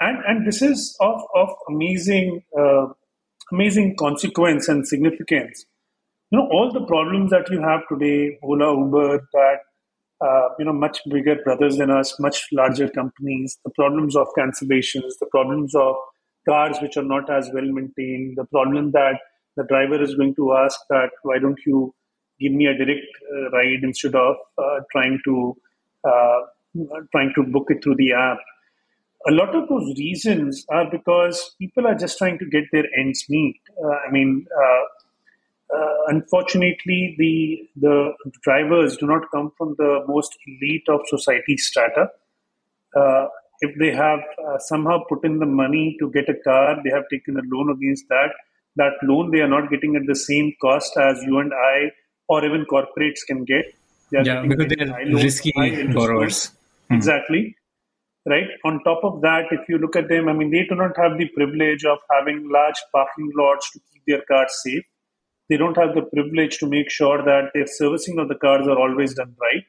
[0.00, 2.42] And, and this is of, of amazing,
[3.52, 5.64] amazing consequence and significance.
[6.30, 9.60] You know all the problems that you have today ola uber that
[10.20, 15.16] uh, you know much bigger brothers than us much larger companies the problems of cancellations
[15.20, 15.94] the problems of
[16.46, 19.18] cars which are not as well maintained the problem that
[19.56, 21.94] the driver is going to ask that why don't you
[22.40, 25.56] give me a direct uh, ride instead of uh, trying to
[26.06, 26.40] uh,
[27.10, 28.38] trying to book it through the app
[29.26, 33.24] a lot of those reasons are because people are just trying to get their ends
[33.28, 33.60] meet.
[33.82, 40.36] Uh, I mean, uh, uh, unfortunately, the the drivers do not come from the most
[40.46, 42.08] elite of society strata.
[42.96, 43.26] Uh,
[43.60, 47.04] if they have uh, somehow put in the money to get a car, they have
[47.10, 48.30] taken a loan against that.
[48.76, 51.90] That loan they are not getting at the same cost as you and I
[52.28, 53.74] or even corporates can get.
[54.10, 55.52] They yeah, because they are risky
[55.92, 56.50] borrowers.
[56.88, 56.94] Hmm.
[56.94, 57.56] Exactly.
[58.28, 58.48] Right.
[58.64, 61.16] On top of that, if you look at them, I mean, they do not have
[61.16, 64.82] the privilege of having large parking lots to keep their cars safe.
[65.48, 68.78] They don't have the privilege to make sure that their servicing of the cars are
[68.78, 69.64] always done right.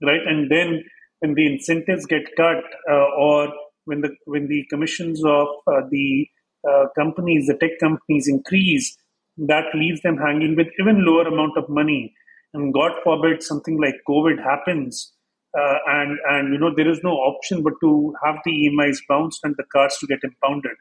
[0.00, 0.26] Right?
[0.26, 0.84] And then
[1.20, 3.52] when the incentives get cut uh, or
[3.84, 6.26] when the when the commissions of uh, the
[6.68, 8.96] uh, companies the tech companies increase
[9.36, 12.14] that leaves them hanging with even lower amount of money.
[12.54, 15.12] And god forbid something like covid happens
[15.58, 19.40] uh, and and you know there is no option but to have the emis bounced
[19.44, 20.76] and the cars to get impounded.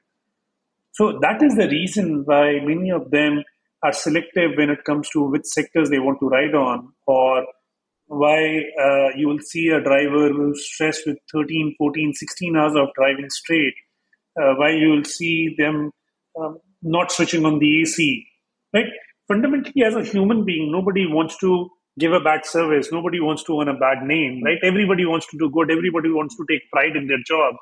[0.92, 3.44] So that is the reason why many of them
[3.84, 7.46] are selective when it comes to which sectors they want to ride on or
[8.08, 12.90] why uh, you will see a driver who's stressed with 13 14 16 hours of
[12.96, 13.74] driving straight
[14.40, 15.92] uh, why you will see them
[16.40, 18.26] um, not switching on the ac
[18.74, 18.92] right?
[19.28, 22.92] Fundamentally as a human being nobody wants to give a bad service.
[22.92, 24.58] Nobody wants to earn a bad name right?
[24.64, 25.72] Everybody wants to do good.
[25.72, 27.56] Everybody wants to take pride in their job.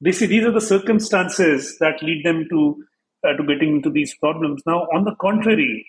[0.00, 2.84] This, these are the circumstances that lead them to
[3.26, 4.62] uh, to getting into these problems.
[4.66, 5.86] Now, on the contrary,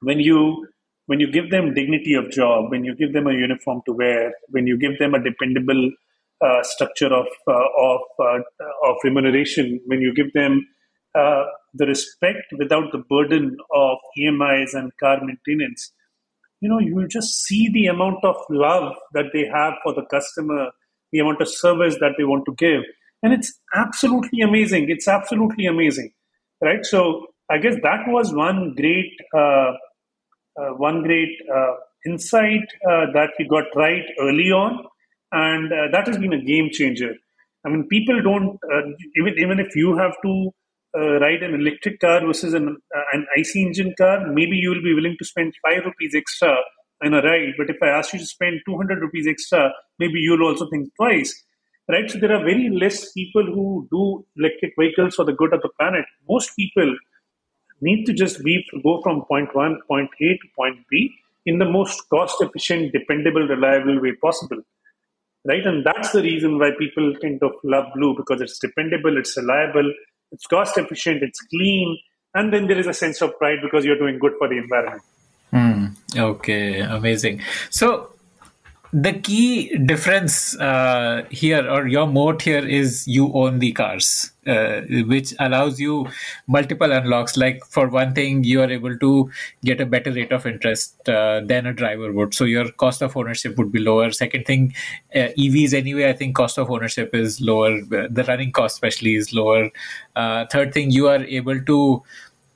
[0.00, 0.66] when you
[1.06, 4.32] when you give them dignity of job, when you give them a uniform to wear,
[4.48, 5.90] when you give them a dependable
[6.42, 10.66] uh, structure of of of remuneration when you give them
[11.14, 15.92] the respect without the burden of EMIs and car maintenance
[16.62, 20.06] you know you will just see the amount of love that they have for the
[20.16, 20.70] customer
[21.12, 22.82] the amount of service that they want to give.
[23.22, 24.88] And it's absolutely amazing.
[24.88, 26.10] It's absolutely amazing
[26.62, 26.84] right?
[26.86, 29.72] So i guess that was one great uh,
[30.60, 31.74] uh, one great uh,
[32.06, 34.84] insight uh, that we got right early on.
[35.32, 37.12] And uh, that has been a game changer.
[37.66, 38.82] I mean people don't uh,
[39.20, 40.34] even even if you have to
[40.96, 44.82] uh, ride an electric car versus an, uh, an IC engine car, maybe you will
[44.82, 46.56] be willing to spend 5 rupees extra
[47.02, 47.54] in a ride.
[47.56, 51.44] But if I ask you to spend 200 rupees extra, maybe you'll also think twice.
[51.88, 52.10] Right?
[52.10, 55.70] So there are very less people who do electric vehicles for the good of the
[55.78, 56.04] planet.
[56.28, 56.96] Most people
[57.80, 61.10] need to just be go from point one, point A to point B
[61.44, 64.62] in the most cost efficient, dependable, reliable way possible.
[65.44, 65.66] Right?
[65.66, 69.92] And that's the reason why people kind of love blue because it's dependable, it's reliable,
[70.32, 71.98] it's cost efficient, it's clean,
[72.34, 75.02] and then there is a sense of pride because you're doing good for the environment.
[75.52, 77.42] Mm, okay, amazing.
[77.70, 78.11] So
[78.92, 84.82] the key difference uh, here or your moat here is you own the cars uh,
[85.06, 86.06] which allows you
[86.46, 87.38] multiple unlocks.
[87.38, 89.30] Like for one thing you are able to
[89.64, 92.34] get a better rate of interest uh, than a driver would.
[92.34, 94.10] So your cost of ownership would be lower.
[94.10, 94.74] Second thing
[95.14, 97.80] uh, evs anyway i think cost of ownership is lower.
[97.80, 99.70] The running cost especially is lower.
[100.16, 102.02] Uh, third thing you are able to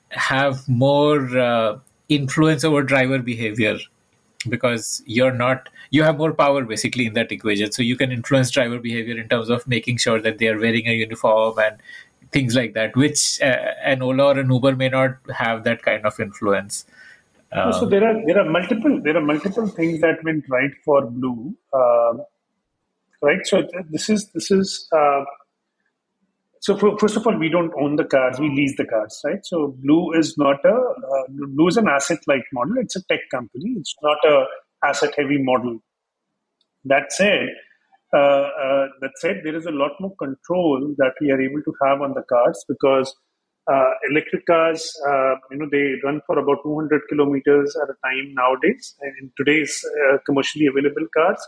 [0.09, 3.77] have more uh, influence over driver behavior
[4.47, 8.51] because you're not you have more power basically in that equation so you can influence
[8.51, 11.77] driver behavior in terms of making sure that they are wearing a uniform and
[12.31, 16.05] things like that which uh, an ola or an uber may not have that kind
[16.05, 16.85] of influence
[17.53, 21.05] um, so there are there are multiple there are multiple things that went right for
[21.05, 22.13] blue uh,
[23.21, 25.23] right so this is this is uh,
[26.59, 29.45] so for, first of all, we don't own the cars; we lease the cars, right?
[29.45, 32.75] So Blue is not a uh, Blue is an asset-light model.
[32.79, 33.75] It's a tech company.
[33.77, 34.45] It's not a
[34.83, 35.79] asset-heavy model.
[36.85, 37.49] That said,
[38.13, 41.73] uh, uh, that said, there is a lot more control that we are able to
[41.83, 43.13] have on the cars because
[43.67, 48.33] uh, electric cars, uh, you know, they run for about 200 kilometers at a time
[48.33, 51.45] nowadays in today's uh, commercially available cars.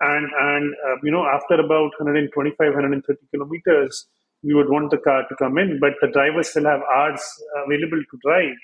[0.00, 4.06] And, and you know, after about 125, 130 kilometers,
[4.42, 7.22] we would want the car to come in, but the driver still have hours
[7.66, 8.56] available to drive.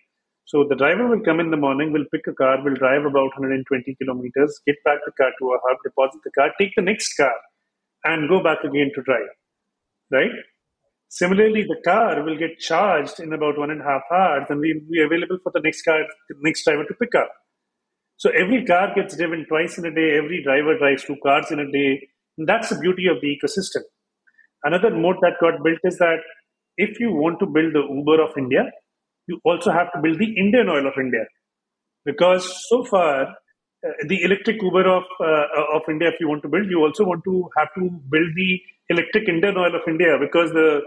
[0.46, 3.34] So the driver will come in the morning, will pick a car, will drive about
[3.34, 7.14] 120 kilometers, get back the car to a hub, deposit the car, take the next
[7.16, 7.34] car,
[8.04, 9.26] and go back again to drive.
[10.12, 10.30] Right?
[11.08, 14.80] Similarly, the car will get charged in about one and a half hours and will
[14.88, 17.32] be available for the next car, the next driver to pick up.
[18.16, 21.58] So every car gets driven twice in a day, every driver drives two cars in
[21.58, 22.08] a day.
[22.38, 23.82] And that's the beauty of the ecosystem.
[24.62, 26.20] Another mode that got built is that
[26.76, 28.70] if you want to build the Uber of India,
[29.26, 31.24] you also have to build the Indian Oil of India.
[32.04, 36.48] Because so far, uh, the electric Uber of uh, of India, if you want to
[36.48, 40.50] build, you also want to have to build the electric Indian Oil of India because
[40.52, 40.80] the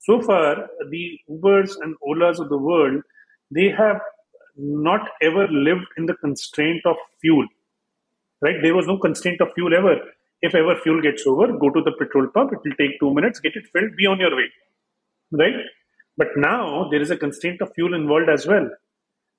[0.00, 3.02] so far the Ubers and Olas of the world
[3.50, 4.00] they have
[4.56, 7.46] not ever lived in the constraint of fuel.
[8.42, 8.56] Right?
[8.62, 9.96] There was no constraint of fuel ever.
[10.42, 12.52] If ever fuel gets over, go to the petrol pump.
[12.52, 14.50] It will take two minutes, get it filled, be on your way.
[15.32, 15.54] Right?
[16.16, 18.68] But now there is a constraint of fuel involved as well.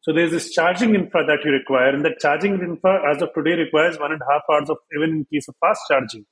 [0.01, 3.55] So there's this charging infra that you require, and that charging infra as of today
[3.55, 6.25] requires one and a half hours of even in case of fast charging.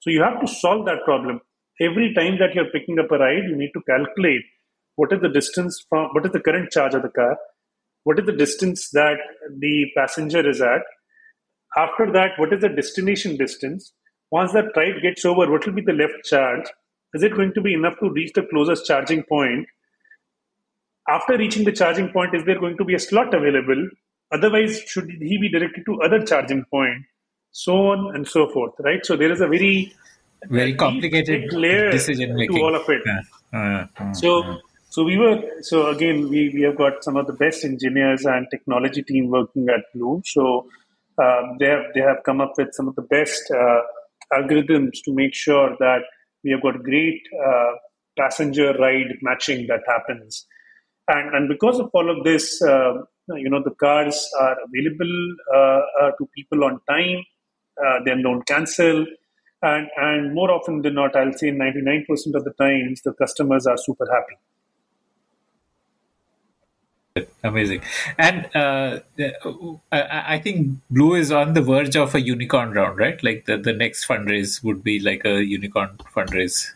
[0.00, 1.40] So you have to solve that problem.
[1.80, 4.42] Every time that you're picking up a ride, you need to calculate
[4.96, 7.36] what is the distance from what is the current charge of the car,
[8.04, 9.18] what is the distance that
[9.58, 10.82] the passenger is at,
[11.76, 13.94] after that, what is the destination distance?
[14.30, 16.66] Once that ride gets over, what will be the left charge?
[17.14, 19.66] Is it going to be enough to reach the closest charging point?
[21.08, 23.88] After reaching the charging point, is there going to be a slot available?
[24.32, 27.04] Otherwise, should he be directed to other charging point?
[27.50, 29.04] So on and so forth, right?
[29.04, 29.94] So there is a very
[30.48, 33.02] very complicated layer decision making to all of it.
[33.52, 37.32] Uh, uh, so so we were so again we, we have got some of the
[37.32, 40.22] best engineers and technology team working at Blue.
[40.24, 40.66] So
[41.18, 43.80] um, they have they have come up with some of the best uh,
[44.32, 46.02] algorithms to make sure that
[46.44, 47.72] we have got great uh,
[48.18, 50.46] passenger ride matching that happens,
[51.08, 52.92] and and because of all of this, uh,
[53.36, 55.14] you know the cars are available
[55.54, 57.24] uh, uh, to people on time,
[57.84, 59.06] uh, they don't cancel.
[59.64, 62.02] And, and more often than not, I'll say 99%
[62.34, 64.36] of the times, the customers are super happy.
[67.44, 67.82] Amazing.
[68.18, 69.00] And uh,
[69.90, 73.22] I, think Blue is on the verge of a unicorn round, right?
[73.22, 76.72] Like the, the next fundraise would be like a unicorn fundraise.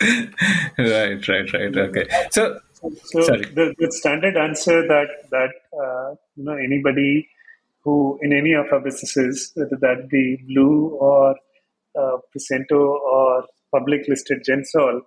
[0.78, 6.54] right right right okay so so the, the, standard answer that that uh, you know
[6.54, 7.28] anybody
[7.82, 11.36] who in any of our businesses whether that be blue or
[11.98, 15.00] uh, Prescinto or public listed Gensol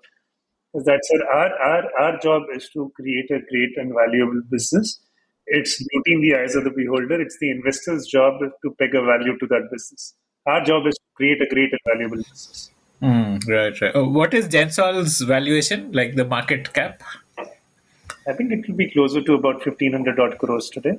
[0.73, 4.99] is that sir our, our our job is to create a great and valuable business
[5.45, 9.01] it's beauty in the eyes of the beholder it's the investor's job to peg a
[9.01, 10.13] value to that business
[10.45, 12.71] our job is to create a great and valuable business.
[13.01, 13.91] Mm, right, right.
[13.95, 17.01] Oh, what is Gensol's valuation, like the market cap?
[18.27, 20.97] I think it will be closer to about 1500 odd crores today.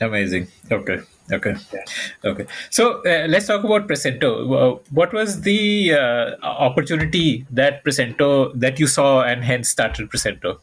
[0.00, 0.48] Amazing.
[0.70, 1.00] Okay.
[1.32, 1.54] Okay.
[1.72, 1.84] Yeah.
[2.24, 2.46] Okay.
[2.70, 4.30] So uh, let's talk about Prescinto.
[4.52, 10.58] Uh, what was the uh, opportunity that Prescinto that you saw and hence started Prescinto?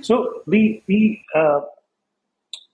[0.00, 1.60] So the the uh,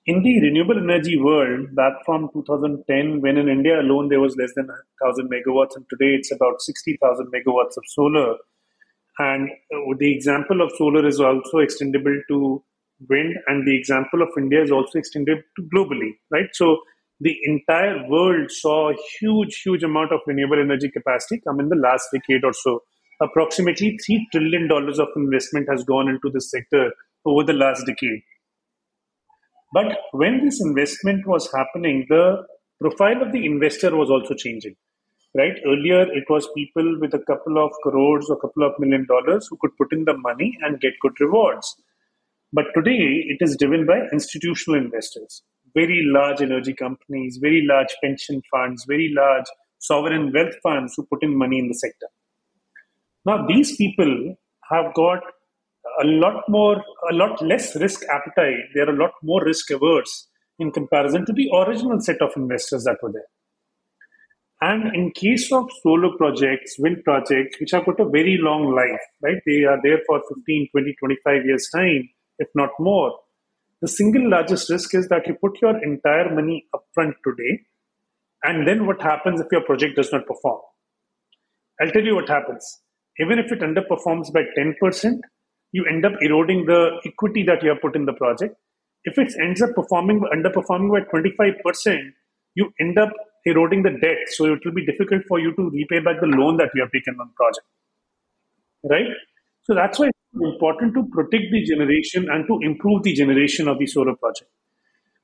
[0.07, 4.53] in the renewable energy world, back from 2010, when in India alone there was less
[4.55, 8.37] than 1,000 megawatts, and today it's about 60,000 megawatts of solar.
[9.19, 12.63] And uh, the example of solar is also extendable to
[13.09, 16.49] wind, and the example of India is also extended to globally, right?
[16.53, 16.79] So
[17.21, 21.77] the entire world saw a huge, huge amount of renewable energy capacity come in the
[21.77, 22.81] last decade or so.
[23.23, 26.93] Approximately $3 trillion of investment has gone into this sector
[27.25, 28.23] over the last decade
[29.75, 32.47] but when this investment was happening, the
[32.81, 34.77] profile of the investor was also changing.
[35.37, 35.59] Right?
[35.67, 39.49] Earlier, it was people with a couple of crores or a couple of million dollars
[39.51, 41.75] who could put in the money and get good rewards.
[42.55, 45.43] But today, it is driven by institutional investors,
[45.75, 49.47] very large energy companies, very large pension funds, very large
[49.81, 52.07] sovereign wealth funds who put in money in the sector.
[53.27, 54.37] Now, these people
[54.71, 55.19] have got
[56.01, 56.77] a lot more,
[57.11, 58.71] a lot less risk appetite.
[58.73, 60.29] They're a lot more risk averse
[60.61, 63.31] in comparison to the original set of investors that were there.
[64.61, 69.03] And in case of solar projects, wind projects, which have got a very long life,
[69.23, 69.43] right?
[69.45, 73.13] They are there for 15, 20, 25 years' time, if not more.
[73.81, 77.61] The single largest risk is that you put your entire money upfront today,
[78.43, 80.61] and then what happens if your project does not perform?
[81.81, 82.81] I'll tell you what happens.
[83.19, 85.21] Even if it underperforms by 10%,
[85.73, 88.57] you end up eroding the equity that you have put in the project.
[89.05, 92.13] If it ends up performing underperforming by 25%,
[92.55, 93.13] you end up
[93.45, 94.17] eroding the debt.
[94.29, 96.93] So it will be difficult for you to repay back the loan that you have
[96.93, 97.67] taken on the project.
[98.85, 99.11] Right?
[99.65, 103.79] So that's why it's important to protect the generation and to improve the generation of
[103.79, 104.51] the solar project.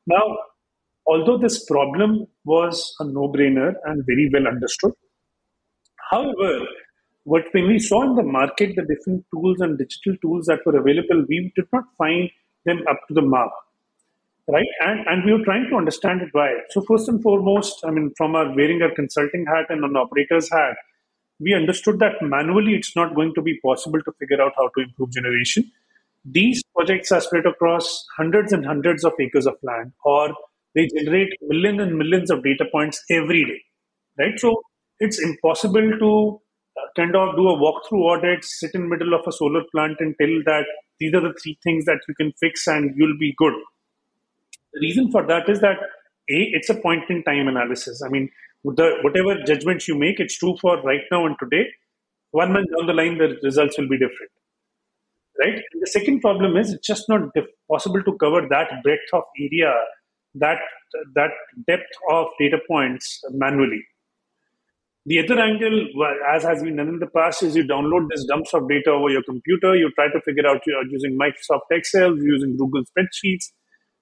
[0.06, 0.38] Now,
[1.06, 4.92] although this problem was a no-brainer and very well understood,
[6.10, 6.66] however,
[7.24, 10.78] what when we saw in the market the different tools and digital tools that were
[10.78, 12.30] available, we did not find
[12.64, 13.52] them up to the mark.
[14.48, 14.66] Right?
[14.80, 16.60] And and we were trying to understand it why.
[16.70, 20.50] So first and foremost, I mean, from our wearing our consulting hat and an operator's
[20.50, 20.76] hat,
[21.40, 24.84] we understood that manually it's not going to be possible to figure out how to
[24.84, 25.70] improve generation.
[26.24, 30.34] These projects are spread across hundreds and hundreds of acres of land, or
[30.74, 33.60] they generate millions and millions of data points every day.
[34.18, 34.38] Right?
[34.38, 34.60] So
[34.98, 36.40] it's impossible to
[36.78, 40.14] uh, kind of do a walkthrough audit, sit in middle of a solar plant and
[40.20, 40.66] tell that
[40.98, 43.54] these are the three things that you can fix and you'll be good.
[44.74, 48.02] The reason for that is that a it's a point in time analysis.
[48.06, 48.28] I mean,
[48.64, 51.66] the, whatever judgments you make, it's true for right now and today.
[52.32, 54.30] One month down the line, the results will be different.
[55.38, 55.54] Right.
[55.54, 57.22] And the second problem is it's just not
[57.70, 59.72] possible to cover that breadth of area,
[60.34, 60.58] that
[61.14, 61.30] that
[61.66, 63.82] depth of data points manually.
[65.06, 65.86] The other angle,
[66.34, 69.08] as has been done in the past, is you download these dumps of data over
[69.08, 69.74] your computer.
[69.74, 73.46] You try to figure out uh, using Microsoft Excel, using Google spreadsheets.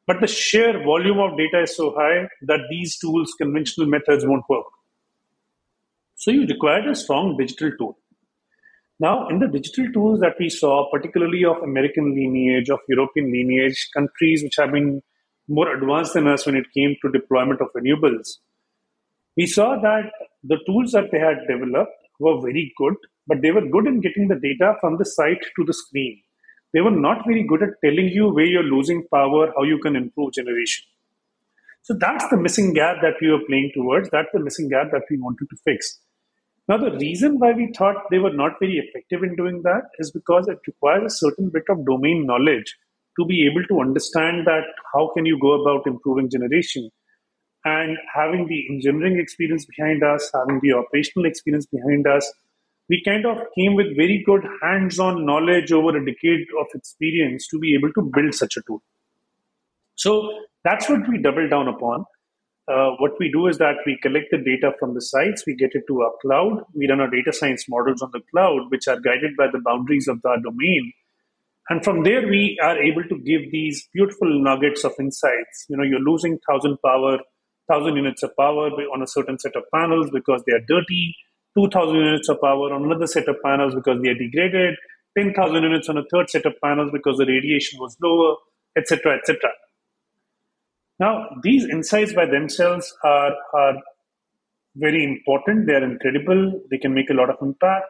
[0.09, 4.49] But the sheer volume of data is so high that these tools, conventional methods, won't
[4.49, 4.65] work.
[6.15, 7.99] So you require a strong digital tool.
[8.99, 13.91] Now, in the digital tools that we saw, particularly of American lineage, of European lineage,
[13.95, 15.03] countries which have been
[15.47, 18.39] more advanced than us when it came to deployment of renewables,
[19.37, 20.11] we saw that
[20.43, 22.97] the tools that they had developed were very good,
[23.27, 26.23] but they were good in getting the data from the site to the screen.
[26.75, 29.97] They were not very good at telling you where you're losing power, how you can
[29.97, 30.85] improve generation.
[31.83, 34.11] So that's the missing gap that we were playing towards.
[34.11, 36.01] That's the missing gap that we wanted to fix.
[36.69, 40.11] Now, the reason why we thought they were not very effective in doing that is
[40.11, 42.77] because it requires a certain bit of domain knowledge
[43.19, 46.91] to be able to understand that how can you go about improving generation
[47.65, 52.31] and having the engineering experience behind us, having the operational experience behind us,
[52.89, 57.59] we kind of came with very good hands-on knowledge over a decade of experience to
[57.59, 58.83] be able to build such a tool.
[59.97, 60.33] So
[60.65, 62.05] that's what we double down upon.
[62.67, 65.71] Uh, what we do is that we collect the data from the sites, we get
[65.73, 69.01] it to our cloud, we run our data science models on the cloud, which are
[69.01, 70.93] guided by the boundaries of the domain.
[71.71, 75.67] And from there, we are able to give these beautiful nuggets of insights.
[75.69, 77.19] You know, you're losing 1,000 power,
[77.67, 81.15] 1,000 units of power on a certain set of panels because they are dirty
[81.59, 84.77] 2,000 units of power on another set of panels because they are degraded,
[85.19, 88.37] 10,000 units on a third set of panels because the radiation was lower,
[88.77, 89.51] etc., etc.
[91.01, 93.75] Now, these insights by themselves are, are
[94.77, 95.67] very important.
[95.67, 96.61] They are incredible.
[96.71, 97.87] They can make a lot of impact.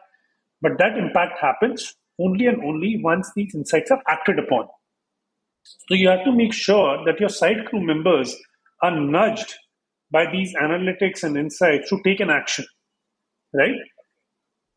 [0.61, 4.67] But that impact happens only and only once these insights are acted upon.
[5.63, 8.35] So you have to make sure that your site crew members
[8.81, 9.53] are nudged
[10.11, 12.65] by these analytics and insights to take an action
[13.53, 13.75] right?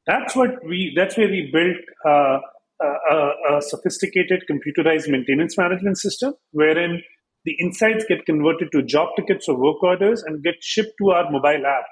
[0.06, 0.92] That's what we.
[0.96, 2.38] That's where we built uh,
[2.82, 7.02] a, a, sophisticated computerized maintenance management system, wherein
[7.44, 11.30] the insights get converted to job tickets or work orders and get shipped to our
[11.30, 11.84] mobile app.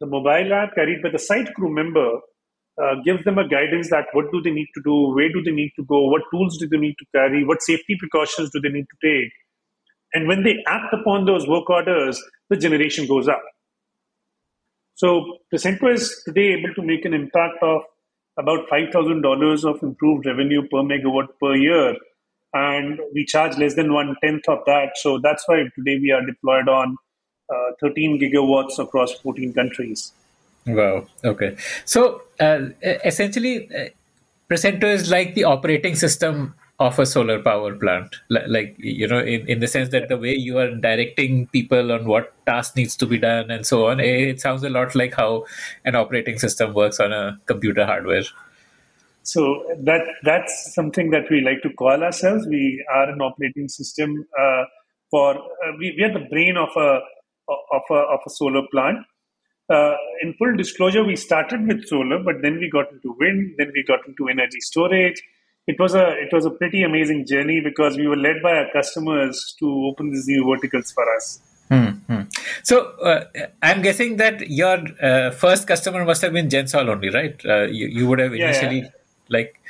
[0.00, 2.20] The mobile app, carried by the site crew member,
[2.82, 5.50] uh, gives them a guidance that what do they need to do, where do they
[5.50, 8.68] need to go, what tools do they need to carry, what safety precautions do they
[8.68, 9.32] need to take.
[10.12, 13.42] And when they act upon those work orders, the generation goes up.
[14.96, 17.82] So Prescinto is today able to make an impact of
[18.38, 21.96] about $5,000 of improved revenue per megawatt per year.
[22.54, 24.92] And we charge less than one tenth of that.
[24.96, 26.96] So that's why today we are deployed on
[27.52, 30.12] uh, 13 gigawatts across 14 countries.
[30.66, 31.06] Wow.
[31.22, 31.56] Okay.
[31.84, 33.88] So uh, essentially, uh,
[34.50, 38.16] Prescinto is like the operating system of a solar power plant.
[38.28, 42.04] Like you know in, in the sense that the way you are directing people on
[42.06, 45.46] what task needs to be done and so on it sounds a lot like how
[45.84, 48.24] an operating system works on a computer hardware.
[49.22, 52.46] So that that's something that we like to call ourselves.
[52.46, 54.64] We are an operating system uh,
[55.10, 57.00] for uh, we, we are the brain of a
[57.48, 58.98] of a, of a solar plant.
[59.68, 63.72] Uh, in full disclosure we started with solar but then we got into wind then
[63.74, 65.20] we got into energy storage
[65.66, 68.70] it was a it was a pretty amazing journey because we were led by our
[68.72, 71.40] customers to open these new verticals for us.
[71.70, 72.22] Mm-hmm.
[72.62, 73.24] So uh,
[73.62, 77.40] I'm guessing that your uh, first customer must have been Gensol only, right?
[77.44, 78.90] Uh, you, you would have initially yeah, yeah.
[79.28, 79.60] like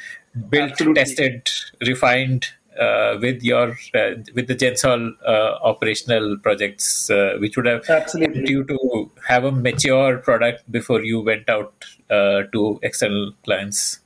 [0.50, 1.02] built, Absolutely.
[1.02, 1.50] tested,
[1.86, 2.46] refined
[2.78, 8.34] uh, with your uh, with the Gensol uh, operational projects, which would have Absolutely.
[8.34, 11.72] helped you to have a mature product before you went out
[12.10, 14.00] to external clients.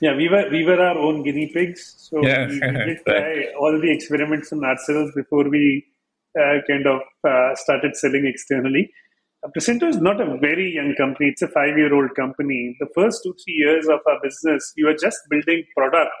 [0.00, 1.94] Yeah, we were we were our own guinea pigs.
[1.98, 2.46] So yeah.
[2.46, 5.84] we, we did try all the experiments on ourselves before we
[6.38, 8.90] uh, kind of uh, started selling externally.
[9.42, 12.76] Uh, Prescinto is not a very young company; it's a five-year-old company.
[12.78, 16.12] The first two three years of our business, we were just building product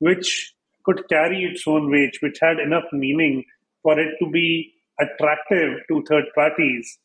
[0.00, 0.54] which
[0.84, 3.44] could carry its own weight, which had enough meaning
[3.82, 6.98] for it to be attractive to third parties,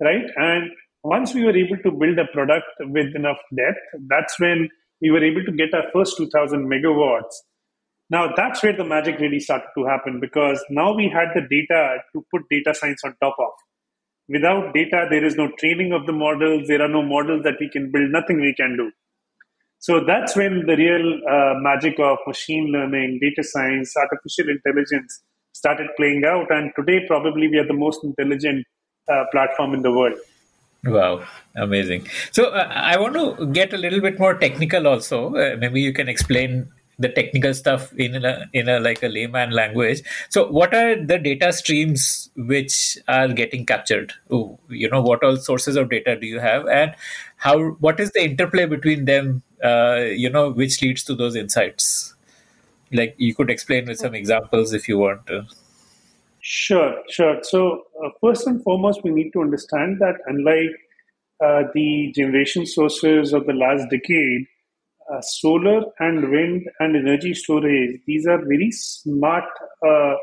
[0.00, 0.24] right?
[0.36, 0.70] And
[1.04, 4.68] once we were able to build a product with enough depth, that's when
[5.00, 7.34] we were able to get our first 2000 megawatts.
[8.10, 11.98] Now that's where the magic really started to happen because now we had the data
[12.12, 13.52] to put data science on top of.
[14.28, 16.68] Without data, there is no training of the models.
[16.68, 18.90] There are no models that we can build, nothing we can do.
[19.78, 25.22] So that's when the real uh, magic of machine learning, data science, artificial intelligence
[25.52, 26.50] started playing out.
[26.50, 28.66] And today, probably, we are the most intelligent
[29.10, 30.18] uh, platform in the world.
[30.84, 31.24] Wow,
[31.56, 32.06] amazing.
[32.30, 35.34] So uh, I want to get a little bit more technical also.
[35.34, 36.70] Uh, maybe you can explain
[37.00, 40.02] the technical stuff in a, in a like a layman language.
[40.28, 44.12] So what are the data streams which are getting captured?
[44.30, 46.94] You know, what all sources of data do you have and
[47.36, 52.14] how what is the interplay between them uh, you know which leads to those insights?
[52.92, 55.46] Like you could explain with some examples if you want to.
[56.50, 57.38] Sure, sure.
[57.42, 60.74] So, uh, first and foremost, we need to understand that unlike
[61.44, 64.46] uh, the generation sources of the last decade,
[65.12, 69.44] uh, solar and wind and energy storage, these are very smart
[69.86, 70.14] uh, uh,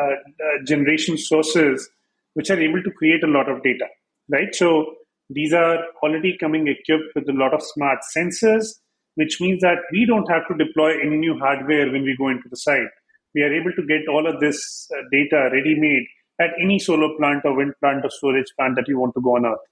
[0.00, 1.88] uh, generation sources
[2.34, 3.86] which are able to create a lot of data,
[4.28, 4.54] right?
[4.54, 4.94] So,
[5.30, 8.66] these are already coming equipped with a lot of smart sensors,
[9.14, 12.48] which means that we don't have to deploy any new hardware when we go into
[12.50, 12.88] the site
[13.34, 16.06] we are able to get all of this uh, data ready made
[16.40, 19.36] at any solar plant or wind plant or storage plant that you want to go
[19.36, 19.66] on earth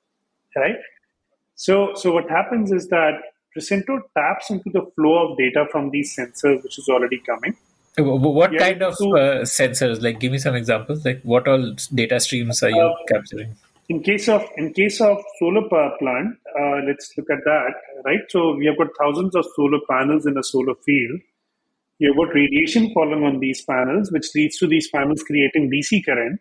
[0.56, 0.76] right
[1.54, 3.20] so so what happens is that
[3.56, 7.56] Prescinto taps into the flow of data from these sensors which is already coming
[7.96, 12.20] what kind of to, uh, sensors like give me some examples like what all data
[12.20, 13.56] streams are you uh, capturing
[13.88, 17.72] in case of in case of solar power plant, uh, let's look at that.
[18.04, 18.20] Right.
[18.28, 21.20] So we have got thousands of solar panels in a solar field.
[21.98, 26.04] You have got radiation falling on these panels, which leads to these panels creating DC
[26.04, 26.40] current.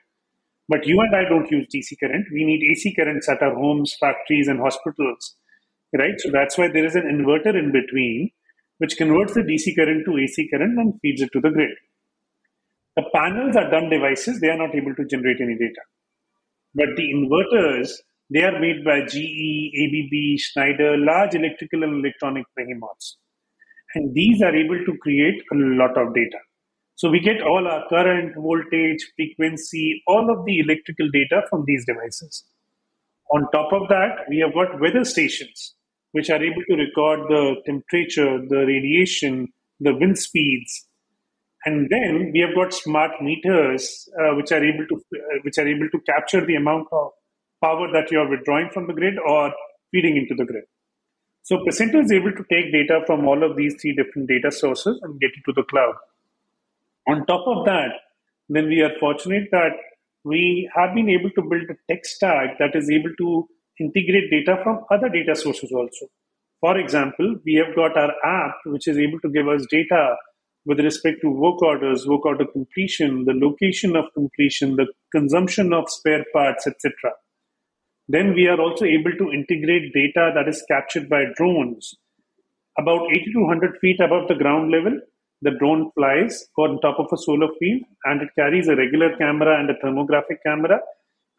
[0.69, 2.27] But you and I don't use DC current.
[2.31, 5.35] We need AC currents at our homes, factories, and hospitals.
[5.97, 6.19] Right.
[6.19, 8.29] So that's why there is an inverter in between,
[8.77, 11.75] which converts the DC current to AC current and feeds it to the grid.
[12.97, 15.81] The panels are dumb devices; they are not able to generate any data.
[16.75, 17.91] But the inverters,
[18.29, 23.17] they are made by GE, ABB, Schneider, large electrical and electronic behemoths.
[23.97, 26.37] And these are able to create a lot of data.
[26.93, 31.83] So we get all our current, voltage, frequency, all of the electrical data from these
[31.85, 32.43] devices.
[33.33, 35.73] On top of that, we have got weather stations,
[36.11, 39.47] which are able to record the temperature, the radiation,
[39.79, 40.87] the wind speeds,
[41.65, 45.67] and then we have got smart meters uh, which are able to uh, which are
[45.67, 47.11] able to capture the amount of
[47.63, 49.51] power that you are withdrawing from the grid or
[49.91, 50.63] feeding into the grid.
[51.47, 54.99] So Prescinto is able to take data from all of these three different data sources
[55.01, 55.93] and get it to the cloud.
[57.07, 57.91] On top of that,
[58.49, 59.71] then we are fortunate that
[60.25, 63.47] we have been able to build a tech stack that is able to
[63.79, 66.07] integrate data from other data sources also.
[66.59, 70.17] For example, we have got our app which is able to give us data
[70.65, 75.89] with respect to work orders, work order completion, the location of completion, the consumption of
[75.89, 76.91] spare parts, etc.
[78.07, 81.95] Then we are also able to integrate data that is captured by drones.
[82.77, 84.99] About 80 to 100 feet above the ground level,
[85.41, 89.59] the drone flies on top of a solar field and it carries a regular camera
[89.59, 90.79] and a thermographic camera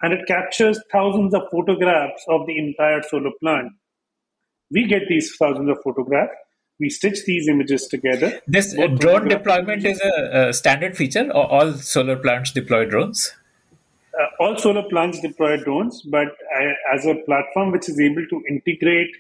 [0.02, 3.72] and it captures thousands of photographs of the entire solar plant.
[4.70, 6.34] We get these thousands of photographs
[6.80, 8.40] we stitch these images together.
[8.46, 13.32] This drone deployment is a, a, standard feature, or all solar plants deploy drones?
[14.18, 18.42] Uh, all solar plants deploy drones, but uh, as a platform which is able to
[18.48, 19.10] integrate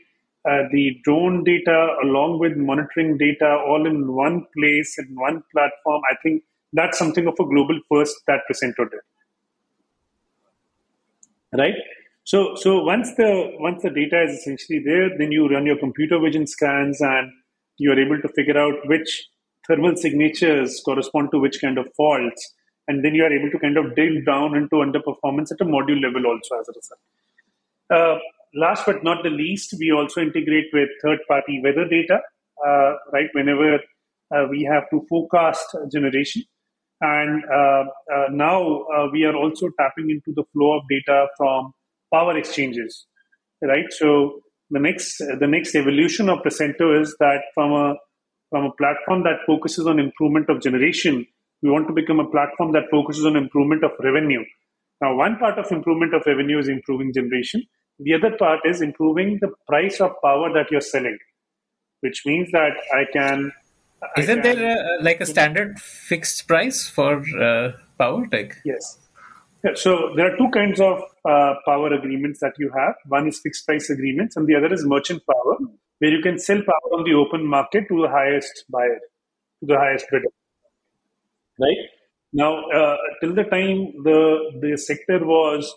[0.48, 6.02] uh, the drone data along with monitoring data all in one place in one platform,
[6.10, 6.42] I think
[6.72, 9.00] that's something of a global first that Prescinto did.
[11.56, 11.74] Right?
[12.24, 16.18] So, so once the once the data is essentially there, then you run your computer
[16.18, 17.30] vision scans and
[17.78, 19.28] you are able to figure out which
[19.66, 22.54] thermal signatures correspond to which kind of faults.
[22.88, 26.02] And then you are able to kind of drill down into underperformance at a module
[26.02, 27.00] level also as a result.
[27.90, 28.18] Uh,
[28.54, 32.20] last but not the least, we also integrate with third party weather data,
[32.66, 33.28] uh, right?
[33.32, 33.78] Whenever
[34.34, 36.42] uh, we have to forecast generation.
[37.00, 41.72] And uh, uh, now uh, we are also tapping into the flow of data from
[42.12, 43.06] power exchanges,
[43.62, 43.84] right?
[43.90, 47.94] So the next the next evolution of Prescinto is that from a
[48.50, 51.26] from a platform that focuses on improvement of generation,
[51.62, 54.44] we want to become a platform that focuses on improvement of revenue.
[55.00, 57.64] Now, one part of improvement of revenue is improving generation.
[58.00, 61.18] The other part is improving the price of power that you're selling,
[62.00, 63.52] which means that I can.
[64.16, 68.26] Isn't I can, there a, like a standard fixed price for uh, power?
[68.30, 68.98] Like yes,
[69.64, 72.94] yeah, so there are two kinds of uh, power agreements that you have.
[73.06, 75.56] One is fixed price agreements, and the other is merchant power,
[75.98, 79.00] where you can sell power on the open market to the highest buyer,
[79.60, 80.28] to the highest bidder.
[81.60, 81.76] Right
[82.32, 84.18] now, uh, till the time the
[84.60, 85.72] the sector was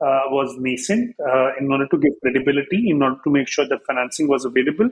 [0.00, 3.86] uh, was nascent, uh, in order to give credibility, in order to make sure that
[3.86, 4.90] financing was available,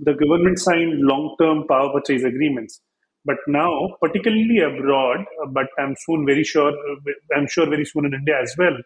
[0.00, 2.80] the government signed long term power purchase agreements
[3.24, 8.04] but now, particularly abroad, uh, but I'm soon very sure, uh, I'm sure very soon
[8.06, 8.76] in India as well,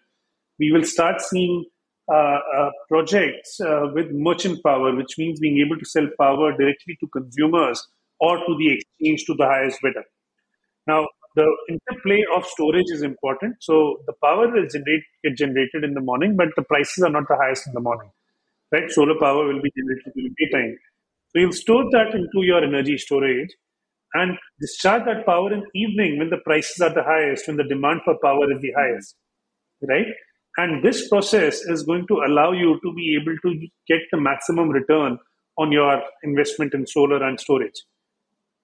[0.61, 1.65] we will start seeing
[2.11, 6.97] uh, uh, projects uh, with merchant power, which means being able to sell power directly
[7.01, 7.87] to consumers
[8.21, 10.05] or to the exchange to the highest bidder.
[10.89, 13.57] Now, the interplay of storage is important.
[13.61, 17.29] So the power will generate get generated in the morning, but the prices are not
[17.29, 18.11] the highest in the morning.
[18.73, 18.91] Right?
[18.91, 20.77] Solar power will be generated in the daytime.
[21.31, 23.51] So you'll store that into your energy storage
[24.15, 28.01] and discharge that power in evening when the prices are the highest, when the demand
[28.05, 29.15] for power is the highest,
[29.87, 30.07] right?
[30.57, 34.71] And this process is going to allow you to be able to get the maximum
[34.71, 35.19] return
[35.59, 37.85] on your investment in solar and storage.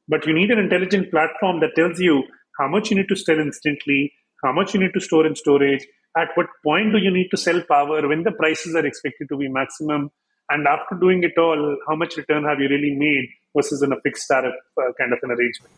[0.08, 2.24] But you need an intelligent platform that tells you
[2.58, 4.12] how much you need to sell instantly,
[4.44, 5.86] how much you need to store in storage,
[6.16, 9.36] at what point do you need to sell power, when the prices are expected to
[9.36, 10.10] be maximum,
[10.50, 13.26] and after doing it all, how much return have you really made
[13.56, 15.72] versus in a fixed tariff uh, kind of an arrangement?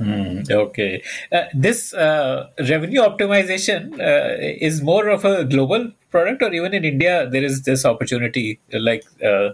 [0.00, 1.02] Mm, okay.
[1.32, 6.84] Uh, this uh, revenue optimization uh, is more of a global product, or even in
[6.84, 9.50] India, there is this opportunity like uh,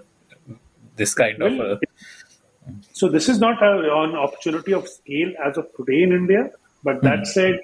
[0.96, 1.82] this kind well, of.
[2.92, 6.50] So, this is not a, an opportunity of scale as of today in India,
[6.84, 7.26] but that mm.
[7.26, 7.60] said,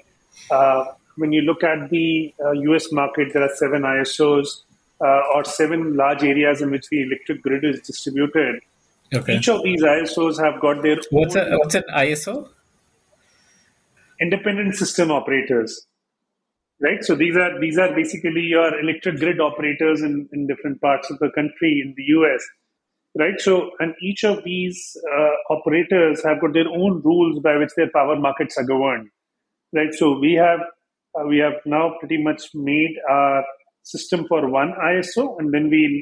[0.51, 0.85] uh,
[1.15, 4.63] when you look at the uh, US market, there are seven ISOs
[5.01, 8.61] uh, or seven large areas in which the electric grid is distributed.
[9.13, 9.37] Okay.
[9.37, 12.49] Each of these ISOs have got their what's a, what's an ISO?
[14.21, 15.87] Independent system operators,
[16.81, 17.03] right?
[17.03, 21.17] So these are these are basically your electric grid operators in, in different parts of
[21.19, 22.45] the country in the US,
[23.17, 23.39] right?
[23.39, 27.89] So and each of these uh, operators have got their own rules by which their
[27.91, 29.09] power markets are governed,
[29.73, 29.93] right?
[29.93, 30.59] So we have
[31.17, 33.43] uh, we have now pretty much made our
[33.83, 36.01] system for one ISO, and then we'll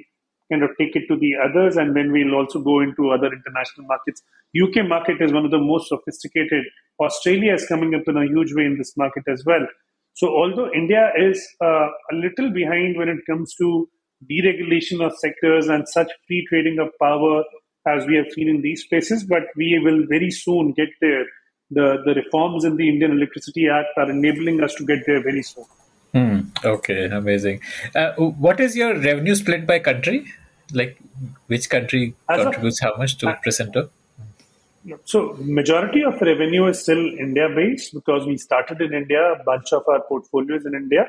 [0.52, 3.86] kind of take it to the others, and then we'll also go into other international
[3.88, 4.22] markets.
[4.56, 6.64] UK market is one of the most sophisticated.
[7.00, 9.66] Australia is coming up in a huge way in this market as well.
[10.14, 13.88] So although India is uh, a little behind when it comes to
[14.30, 17.44] deregulation of sectors and such free trading of power
[17.86, 21.26] as we have seen in these spaces, but we will very soon get there.
[21.70, 25.44] The, the reforms in the Indian Electricity Act are enabling us to get there very
[25.44, 25.66] soon.
[26.14, 26.40] Hmm.
[26.64, 27.62] Okay, amazing.
[27.94, 30.26] Uh, what is your revenue split by country?
[30.74, 30.98] Like,
[31.48, 33.90] which country As contributes how much to uh, Prescinto?
[35.04, 39.34] So, majority of revenue is still India based because we started in India.
[39.34, 41.06] A bunch of our portfolios in India.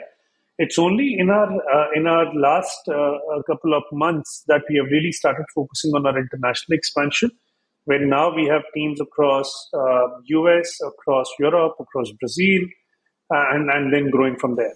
[0.59, 4.87] It's only in our uh, in our last uh, couple of months that we have
[4.87, 7.31] really started focusing on our international expansion.
[7.85, 9.49] Where now we have teams across
[10.27, 12.63] US, uh, across Europe, across Brazil,
[13.31, 14.75] and and then growing from there.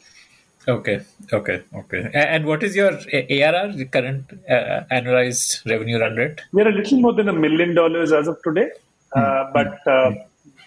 [0.69, 1.01] Okay,
[1.33, 2.11] okay, okay.
[2.15, 6.41] And what is your ARR, the current uh, annualized revenue run rate?
[6.53, 8.71] We're a little more than a million dollars as of today,
[9.17, 9.53] uh, mm-hmm.
[9.53, 10.21] but uh, mm-hmm.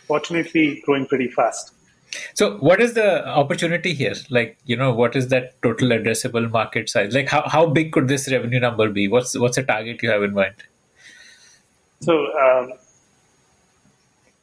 [0.06, 1.74] fortunately growing pretty fast.
[2.34, 4.16] So, what is the opportunity here?
[4.30, 7.14] Like, you know, what is that total addressable market size?
[7.14, 9.08] Like, how, how big could this revenue number be?
[9.08, 10.56] What's what's a target you have in mind?
[12.02, 12.74] So, um,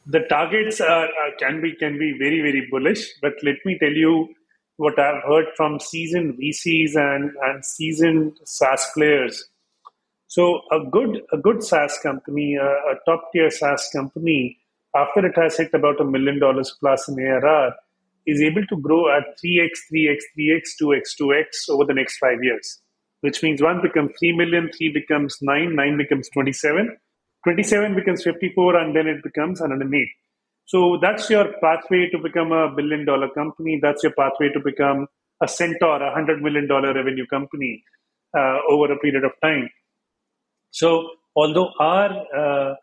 [0.05, 3.91] the targets are, are, can be can be very very bullish, but let me tell
[3.91, 4.29] you
[4.77, 9.49] what I've heard from seasoned VCs and, and seasoned SaaS players.
[10.27, 14.57] So a good a good SaaS company, a, a top tier SaaS company,
[14.95, 17.73] after it has hit about a million dollars plus in ARR,
[18.25, 22.81] is able to grow at 3x, 3x, 3x, 2x, 2x over the next five years.
[23.21, 26.97] Which means one becomes 3 million, 3 becomes 9, 9 becomes 27,
[27.43, 30.07] 27 becomes 54, and then it becomes 108.
[30.65, 33.79] So that's your pathway to become a billion dollar company.
[33.81, 35.07] That's your pathway to become
[35.41, 37.83] a centaur, a hundred million dollar revenue company
[38.37, 39.69] uh, over a period of time.
[40.71, 42.75] So although our uh,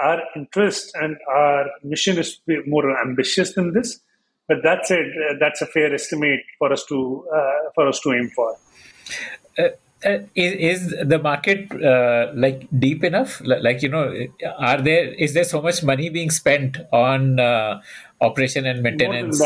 [0.00, 4.00] our interest and our mission is more ambitious than this,
[4.48, 5.06] but that's it.
[5.06, 8.56] Uh, that's a fair estimate for us to uh, for us to aim for.
[9.58, 9.68] Uh,
[10.04, 14.12] uh, is, is the market uh, like deep enough like you know
[14.58, 17.80] are there is there so much money being spent on uh,
[18.20, 19.40] operation and maintenance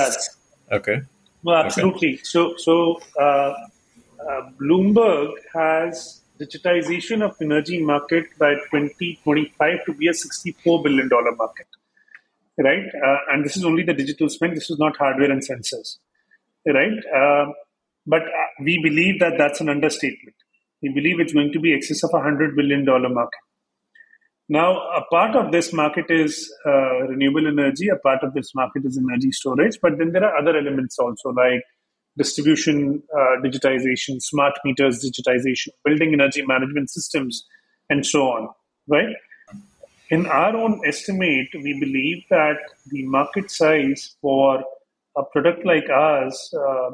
[0.72, 1.02] okay
[1.42, 2.22] well absolutely okay.
[2.22, 10.14] so so uh, uh, bloomberg has digitization of energy market by 2025 to be a
[10.14, 11.66] 64 billion dollar market
[12.58, 12.86] right?
[13.04, 15.98] Uh, and this is only the digital spend this is not hardware and sensors
[16.66, 16.92] right?
[18.06, 18.22] But
[18.60, 20.36] we believe that that's an understatement.
[20.82, 23.40] We believe it's going to be excess of a $100 billion market.
[24.48, 28.84] Now, a part of this market is uh, renewable energy, a part of this market
[28.84, 31.62] is energy storage, but then there are other elements also like
[32.16, 37.46] distribution uh, digitization, smart meters digitization, building energy management systems,
[37.90, 38.48] and so on,
[38.88, 39.14] right?
[40.10, 44.62] In our own estimate, we believe that the market size for
[45.16, 46.90] a product like ours uh,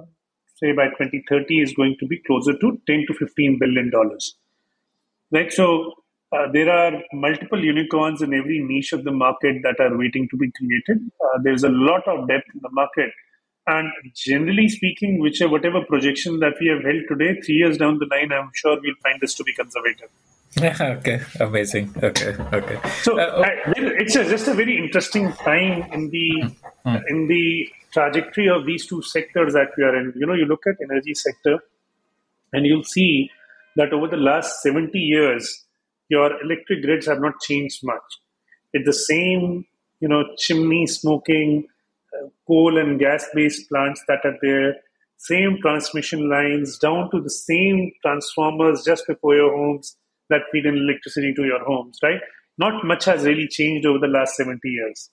[0.62, 4.36] say by 2030 is going to be closer to 10 to 15 billion dollars
[5.32, 5.66] right so
[6.34, 10.36] uh, there are multiple unicorns in every niche of the market that are waiting to
[10.36, 13.10] be created uh, there's a lot of depth in the market
[13.66, 18.06] and generally speaking whichever whatever projection that we have held today three years down the
[18.10, 20.10] line i'm sure we'll find this to be conservative
[20.80, 23.72] okay amazing okay okay so uh, oh.
[23.76, 26.28] it's a, just a very interesting time in the
[26.84, 26.96] mm-hmm.
[27.08, 30.12] in the trajectory of these two sectors that we are in.
[30.16, 31.58] You know, you look at energy sector,
[32.52, 33.30] and you'll see
[33.76, 35.64] that over the last 70 years,
[36.08, 38.02] your electric grids have not changed much.
[38.72, 39.66] It's the same,
[40.00, 41.66] you know, chimney smoking,
[42.46, 44.74] coal and gas-based plants that are there,
[45.16, 49.96] same transmission lines, down to the same transformers just before your homes
[50.30, 52.20] that feed in electricity to your homes, right?
[52.58, 55.10] Not much has really changed over the last 70 years.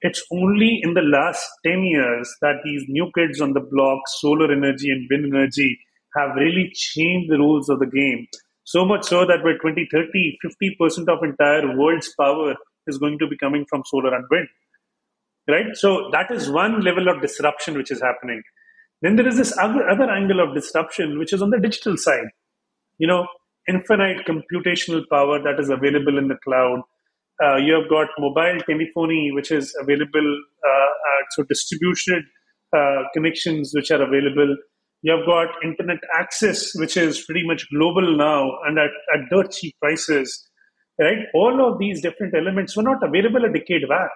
[0.00, 4.52] It's only in the last 10 years that these new kids on the block, solar
[4.52, 5.78] energy and wind energy,
[6.16, 8.26] have really changed the rules of the game.
[8.64, 12.54] So much so that by 2030, 50% of entire world's power
[12.86, 14.48] is going to be coming from solar and wind.
[15.48, 15.74] Right?
[15.74, 18.42] So that is one level of disruption which is happening.
[19.00, 22.28] Then there is this other, angle of disruption, which is on the digital side.
[22.98, 23.26] You know,
[23.68, 26.80] infinite computational power that is available in the cloud.
[27.42, 30.86] Uh, you have got mobile telephony, which is available, uh,
[31.30, 32.24] so distributed
[32.76, 34.56] uh, connections which are available.
[35.02, 39.52] You have got internet access, which is pretty much global now and at, at dirt
[39.52, 40.48] cheap prices.
[40.98, 41.18] Right?
[41.32, 44.10] All of these different elements were not available a decade back.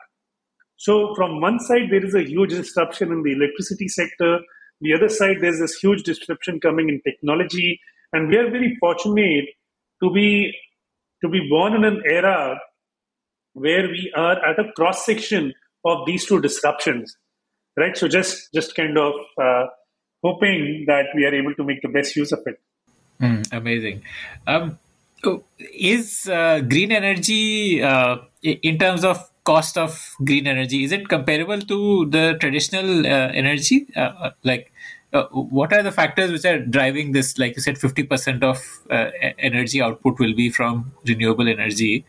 [0.83, 4.41] So from one side, there is a huge disruption in the electricity sector.
[4.81, 7.79] The other side, there's this huge disruption coming in technology,
[8.13, 9.45] and we are very fortunate
[10.03, 10.53] to be
[11.23, 12.59] to be born in an era
[13.53, 15.55] where we are at a cross section
[15.85, 17.17] of these two disruptions,
[17.77, 17.97] right?
[17.97, 19.67] So just just kind of uh,
[20.25, 22.61] hoping that we are able to make the best use of it.
[23.21, 24.03] Mm, amazing.
[24.49, 24.81] Um,
[25.59, 31.61] is uh, green energy uh, in terms of cost of green energy is it comparable
[31.61, 33.87] to the traditional uh, energy?
[33.97, 34.73] Uh, uh like
[35.13, 37.39] uh, what are the factors which are driving this?
[37.39, 38.59] Like you said 50% of
[39.39, 42.07] energy output will be from renewable energy.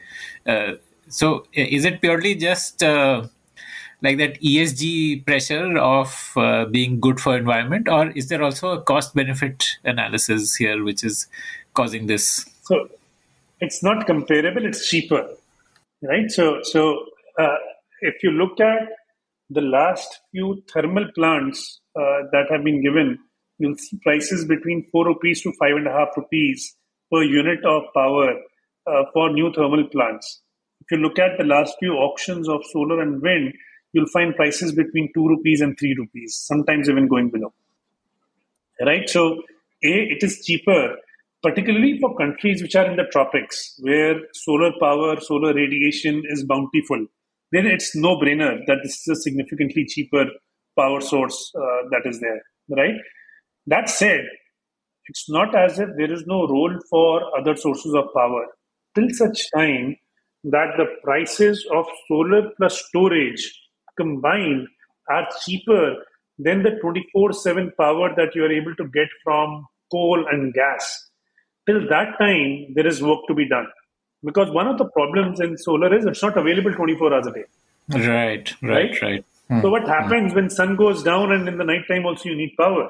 [1.10, 8.12] So is it purely just like that esg pressure of being good for environment or
[8.12, 11.28] is there also a cost benefit analysis here which is
[11.74, 12.50] causing this?
[12.62, 12.88] So
[13.66, 15.24] it's not comparable it's cheaper
[16.12, 16.82] right so so
[17.44, 17.58] uh,
[18.10, 18.90] if you look at
[19.50, 23.20] the last few thermal plants uh, that have been given,
[23.58, 26.76] you'll see prices between 4 rupees to 5.5 rupees
[27.12, 28.34] per unit of power
[28.88, 30.42] uh, for new thermal plants.
[30.82, 33.54] If you look at the last few auctions of solar and wind,
[33.94, 37.54] you'll find prices between 2 rupees and 3 rupees, sometimes even going below.
[38.82, 39.10] Right?
[39.10, 39.44] So,
[39.84, 40.98] A, it is cheaper,
[41.44, 47.06] particularly for countries which are in the tropics, where solar power, solar radiation is bountiful
[47.54, 50.26] then it's no brainer that this is a significantly cheaper
[50.78, 52.96] power source uh, that is there, right?
[53.68, 54.22] That said,
[55.06, 58.48] it's not as if there is no role for other sources of power
[58.96, 59.96] till such time
[60.46, 63.54] that the prices of solar plus storage
[63.98, 64.68] combined
[65.12, 65.98] are cheaper
[66.40, 71.12] than the 24 7 power that you are able to get from coal and gas.
[71.66, 73.68] Till that time, there is work to be done
[74.24, 77.46] because one of the problems in solar is it's not available 24 hours a day
[77.90, 79.26] right right right, right.
[79.50, 79.62] Hmm.
[79.62, 80.36] so what happens hmm.
[80.36, 82.90] when sun goes down and in the night time also you need power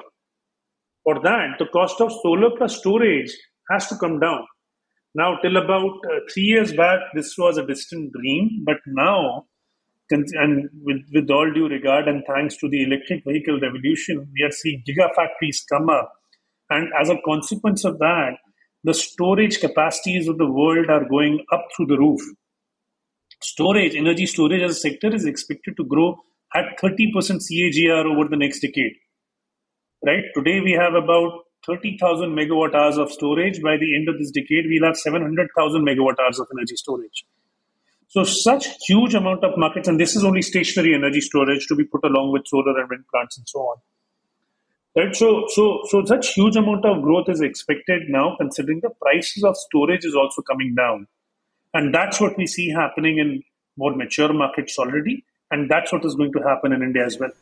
[1.02, 3.32] for that the cost of solar plus storage
[3.70, 4.44] has to come down
[5.14, 9.44] now till about uh, 3 years back this was a distant dream but now
[10.10, 14.52] and with, with all due regard and thanks to the electric vehicle revolution we are
[14.52, 16.12] seeing gigafactories come up
[16.70, 18.36] and as a consequence of that
[18.84, 22.20] the storage capacities of the world are going up through the roof.
[23.42, 26.16] Storage, energy storage as a sector is expected to grow
[26.54, 28.92] at 30% CAGR over the next decade.
[30.06, 30.24] Right?
[30.34, 33.62] Today we have about 30,000 megawatt hours of storage.
[33.62, 37.24] By the end of this decade, we'll have 700,000 megawatt hours of energy storage.
[38.08, 41.84] So such huge amount of markets, and this is only stationary energy storage to be
[41.84, 43.78] put along with solar and wind plants and so on.
[44.96, 45.14] Right.
[45.14, 49.56] So, so, so such huge amount of growth is expected now, considering the prices of
[49.56, 51.08] storage is also coming down,
[51.72, 53.42] and that's what we see happening in
[53.76, 57.32] more mature markets already, and that's what is going to happen in India as well.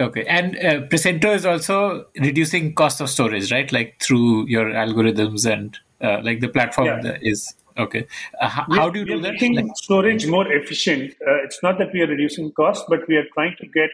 [0.00, 3.70] Okay, and uh, Prescinto is also reducing cost of storage, right?
[3.70, 7.18] Like through your algorithms and uh, like the platform yeah.
[7.20, 8.06] is okay.
[8.40, 9.32] Uh, how, how, do you do that?
[9.34, 11.12] Making like, storage more efficient.
[11.26, 13.90] Uh, it's not that we are reducing cost, but we are trying to get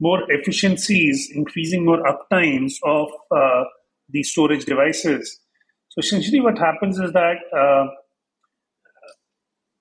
[0.00, 3.64] more efficiencies, increasing more uptimes of uh,
[4.08, 5.40] these storage devices.
[5.88, 7.86] So essentially, what happens is that uh,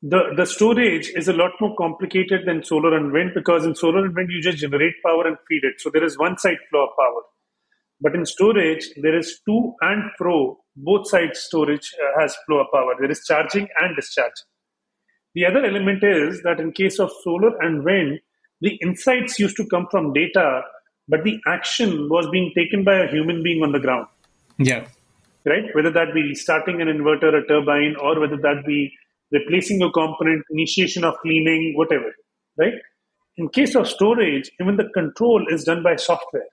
[0.02, 4.06] the the storage is a lot more complicated than solar and wind because in solar
[4.06, 5.80] and wind you just generate power and feed it.
[5.80, 7.22] So there is one side flow of power,
[8.02, 10.58] but in storage there is to and fro.
[10.76, 12.94] Both sides storage uh, has flow of power.
[13.00, 14.40] There is charging and discharge.
[15.34, 18.20] The other element is that in case of solar and wind,
[18.62, 20.62] the insights used to come from data,
[21.08, 24.08] but the action was being taken by a human being on the ground.
[24.58, 24.88] Yeah.
[25.46, 25.64] Right?
[25.74, 28.92] Whether that be restarting an inverter, a turbine, or whether that be
[29.32, 32.14] replacing a component, initiation of cleaning, whatever.
[32.58, 32.74] Right?
[33.38, 36.48] In case of storage, even the control is done by software.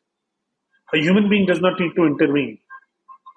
[0.92, 2.58] A human being does not need to intervene.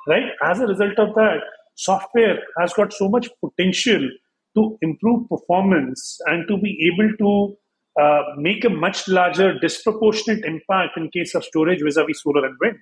[0.08, 0.32] Right?
[0.44, 1.40] As a result of that,
[1.76, 4.10] software has got so much potential
[4.56, 7.58] to improve performance and to be able to
[8.00, 12.78] uh, make a much larger disproportionate impact in case of storage vis-a-vis solar and wind.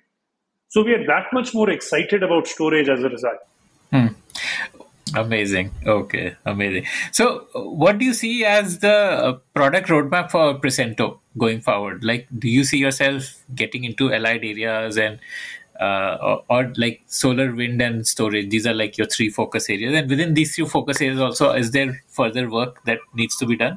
[0.68, 3.38] So we are that much more excited about storage as a result.
[3.90, 4.08] Hmm.
[5.14, 5.70] Amazing.
[5.86, 6.84] Okay, amazing.
[7.12, 12.02] So, what do you see as the uh, product roadmap for Prescinto going forward?
[12.02, 15.20] Like, do you see yourself getting into allied areas and
[15.80, 18.50] uh, or, or, like solar, wind, and storage?
[18.50, 19.94] These are like your three focus areas.
[19.94, 23.56] And within these three focus areas, also, is there further work that needs to be
[23.56, 23.76] done?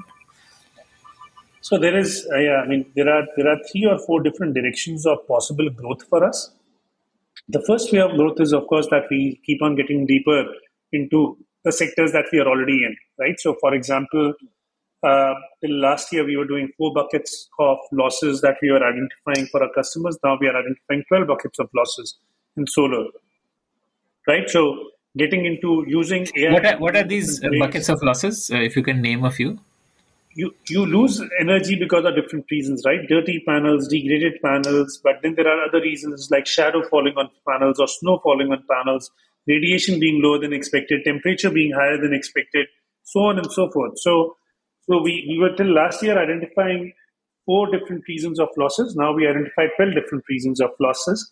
[1.62, 4.53] So there is, uh, yeah, I mean, there are there are three or four different
[4.53, 6.51] directions of possible growth for us.
[7.47, 10.45] The first way of growth is, of course, that we keep on getting deeper
[10.91, 13.39] into the sectors that we are already in, right?
[13.39, 14.34] So, for example,
[15.03, 15.34] uh,
[15.64, 19.70] last year we were doing four buckets of losses that we were identifying for our
[19.74, 20.18] customers.
[20.24, 22.18] Now we are identifying 12 buckets of losses
[22.57, 23.05] in solar,
[24.28, 24.49] right?
[24.49, 26.53] So, getting into using AI.
[26.53, 28.49] What are, what are these buckets of losses?
[28.51, 29.60] Uh, if you can name a few.
[30.39, 32.99] You, you lose energy because of different reasons, right?
[33.07, 37.79] Dirty panels, degraded panels, but then there are other reasons like shadow falling on panels
[37.79, 39.11] or snow falling on panels
[39.49, 42.67] radiation being lower than expected, temperature being higher than expected,
[43.03, 43.93] so on and so forth.
[43.97, 44.35] So,
[44.89, 46.93] so we, we were till last year identifying
[47.45, 48.95] four different reasons of losses.
[48.95, 51.31] Now we identify 12 different reasons of losses.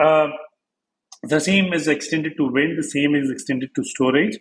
[0.00, 0.28] Uh,
[1.22, 4.38] the same is extended to wind, the same is extended to storage.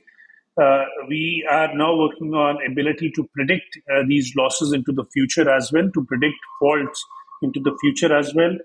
[0.61, 5.49] Uh, we are now working on ability to predict uh, these losses into the future
[5.49, 7.03] as well, to predict faults
[7.43, 8.55] into the future as well.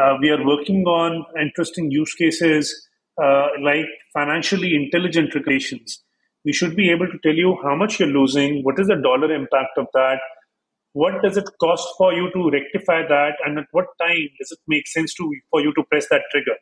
[0.00, 2.88] Uh, we are working on interesting use cases
[3.22, 6.02] uh, like financially intelligent regulations.
[6.44, 9.32] We should be able to tell you how much you're losing, what is the dollar
[9.32, 10.18] impact of that,
[10.94, 14.58] what does it cost for you to rectify that, and at what time does it
[14.68, 16.56] make sense to for you to press that trigger,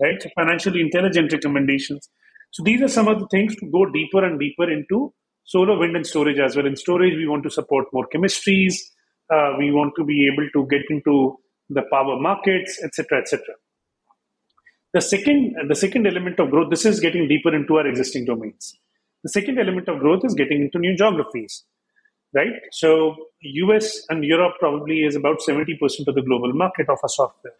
[0.00, 0.20] right?
[0.22, 2.08] So financially intelligent recommendations.
[2.50, 5.12] So these are some of the things to go deeper and deeper into
[5.44, 6.66] solar, wind, and storage as well.
[6.66, 8.74] In storage, we want to support more chemistries.
[9.32, 11.36] Uh, we want to be able to get into
[11.68, 13.44] the power markets, etc., etc.
[14.92, 18.74] The second, the second element of growth, this is getting deeper into our existing domains.
[19.22, 21.64] The second element of growth is getting into new geographies,
[22.34, 22.54] right?
[22.72, 25.76] So US and Europe probably is about 70%
[26.08, 27.54] of the global market of our software.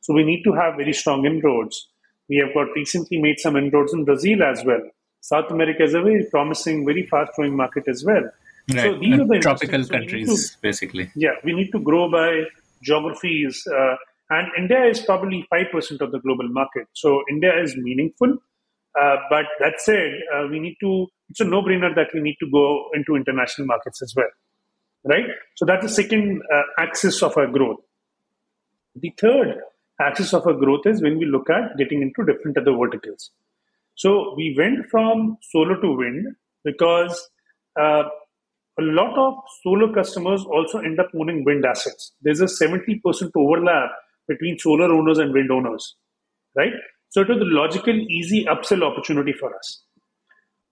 [0.00, 1.88] So we need to have very strong inroads.
[2.32, 4.80] We have got recently made some inroads in Brazil as well.
[5.20, 8.22] South America is a very promising, very fast growing market as well.
[8.72, 8.80] Right.
[8.84, 11.10] So these are the tropical so countries, to, basically.
[11.14, 12.44] Yeah, we need to grow by
[12.82, 13.66] geographies.
[13.66, 13.96] Uh,
[14.30, 16.86] and India is probably 5% of the global market.
[16.94, 18.38] So India is meaningful.
[18.98, 22.36] Uh, but that said, uh, we need to, it's a no brainer that we need
[22.40, 24.32] to go into international markets as well.
[25.04, 25.26] Right?
[25.56, 27.80] So that's the second uh, axis of our growth.
[28.96, 29.60] The third
[30.02, 33.30] axis of our growth is when we look at getting into different other verticals.
[33.94, 36.26] So we went from solar to wind
[36.64, 37.30] because
[37.78, 38.04] uh,
[38.78, 42.12] a lot of solar customers also end up owning wind assets.
[42.22, 43.00] There's a 70%
[43.36, 43.90] overlap
[44.28, 45.96] between solar owners and wind owners,
[46.56, 46.72] right?
[47.10, 49.82] So it was a logical, easy upsell opportunity for us.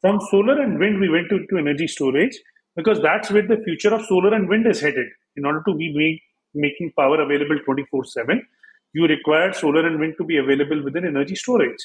[0.00, 2.38] From solar and wind, we went to, to energy storage
[2.74, 5.06] because that's where the future of solar and wind is headed.
[5.36, 6.22] In order to be
[6.54, 8.46] making power available 24 7,
[8.92, 11.78] you require solar and wind to be available within energy storage.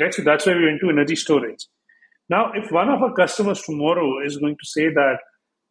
[0.00, 0.14] Right?
[0.14, 1.66] So that's why we went to energy storage.
[2.28, 5.18] Now, if one of our customers tomorrow is going to say that,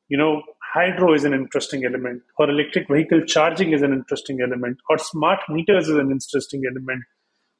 [0.10, 0.42] you know,
[0.74, 5.40] hydro is an interesting element, or electric vehicle charging is an interesting element, or smart
[5.50, 7.04] meters is an interesting element,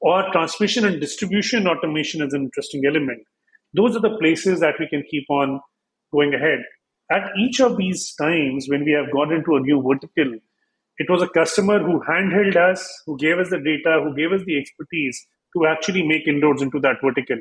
[0.02, 3.22] or transmission and distribution automation is an interesting element.
[3.74, 5.62] Those are the places that we can keep on
[6.12, 6.60] going ahead.
[7.12, 10.40] At each of these times, when we have gone into a new vertical,
[11.00, 14.46] it was a customer who handheld us, who gave us the data, who gave us
[14.46, 15.26] the expertise
[15.56, 17.38] to actually make inroads into that vertical.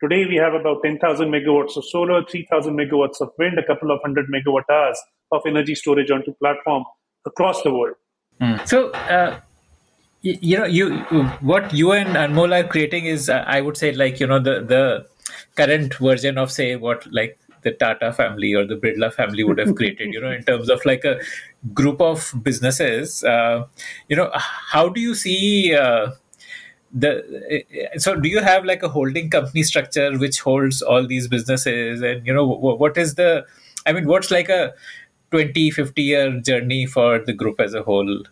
[0.00, 4.00] Today, we have about 10,000 megawatts of solar, 3,000 megawatts of wind, a couple of
[4.02, 4.98] hundred megawatt hours
[5.32, 6.84] of energy storage onto platform
[7.26, 7.96] across the world.
[8.40, 8.66] Mm.
[8.66, 9.40] So, uh,
[10.22, 10.98] you know, you
[11.40, 14.60] what you and Anmol are creating is, uh, I would say, like you know, the
[14.60, 15.06] the
[15.56, 19.74] current version of say what like the Tata family or the Birla family would have
[19.74, 21.18] created, you know, in terms of like a
[21.72, 23.22] group of businesses.
[23.22, 23.66] Uh,
[24.08, 26.12] you know, how do you see uh,
[26.92, 27.64] the
[27.96, 32.26] so do you have like a holding company structure which holds all these businesses and
[32.26, 33.44] you know what is the
[33.86, 34.74] i mean what's like a
[35.30, 38.22] 20 50 year journey for the group as a whole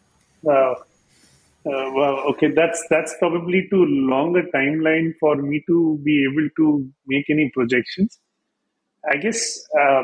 [0.42, 6.26] wow uh, well okay that's that's probably too long a timeline for me to be
[6.30, 8.18] able to make any projections
[9.10, 10.02] i guess uh,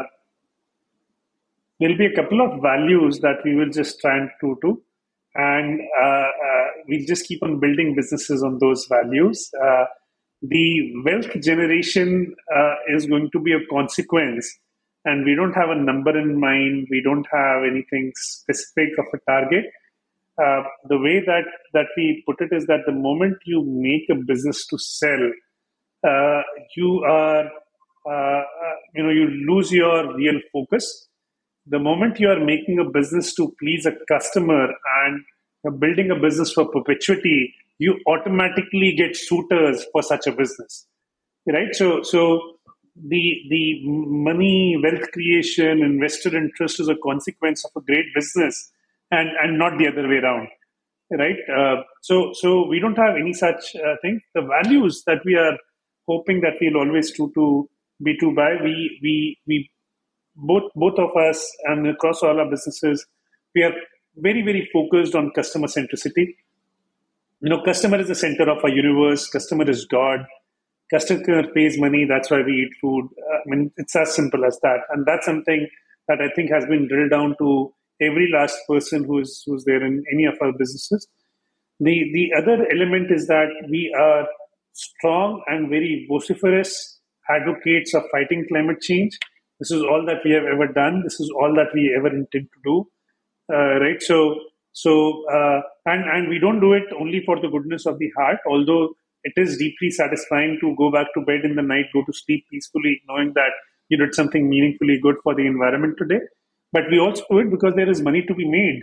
[1.78, 4.82] there'll be a couple of values that we will just try and to to
[5.36, 9.50] and uh, uh, we'll just keep on building businesses on those values.
[9.62, 9.84] Uh,
[10.42, 12.34] the wealth generation
[12.88, 14.58] is going to be a consequence,
[15.04, 16.88] and we don't have a number in mind.
[16.90, 19.64] We don't have anything specific of a target.
[20.42, 24.22] Uh, the way that that we put it is that the moment you make a
[24.22, 25.30] business to sell,
[26.06, 26.42] uh,
[26.76, 27.50] you are,
[28.06, 31.08] uh, uh, you know, you lose your real focus.
[31.68, 34.68] The moment you are making a business to please a customer
[35.04, 35.24] and
[35.80, 40.86] building a business for perpetuity, you automatically get suitors for such a business,
[41.46, 41.74] right?
[41.74, 42.56] So, so
[42.94, 48.70] the the money, wealth creation, investor interest is a consequence of a great business,
[49.10, 50.48] and and not the other way around,
[51.10, 51.36] right?
[51.54, 54.20] Uh, so so we don't have any such uh, thing.
[54.34, 55.58] The values that we are
[56.08, 57.68] hoping that we'll always do to
[58.02, 58.54] be to buy.
[58.62, 59.70] We we we
[60.36, 63.06] both both of us and across all our businesses,
[63.54, 63.72] we are
[64.16, 66.34] very very focused on customer centricity.
[67.40, 69.28] You know, customer is the center of our universe.
[69.28, 70.26] Customer is God.
[70.90, 72.06] Customer pays money.
[72.08, 73.08] That's why we eat food.
[73.18, 74.80] Uh, I mean, it's as simple as that.
[74.90, 75.68] And that's something
[76.08, 80.04] that I think has been drilled down to every last person who's who's there in
[80.12, 81.08] any of our businesses.
[81.80, 84.26] The the other element is that we are
[84.72, 89.18] strong and very vociferous advocates of fighting climate change.
[89.60, 91.02] This is all that we have ever done.
[91.02, 92.88] This is all that we ever intend to do.
[93.52, 94.02] Uh, right?
[94.02, 94.38] So,
[94.72, 98.38] so uh, and and we don't do it only for the goodness of the heart.
[98.46, 98.94] Although
[99.24, 102.44] it is deeply satisfying to go back to bed in the night, go to sleep
[102.50, 103.52] peacefully, knowing that
[103.88, 106.20] you did something meaningfully good for the environment today.
[106.72, 108.82] But we also do it because there is money to be made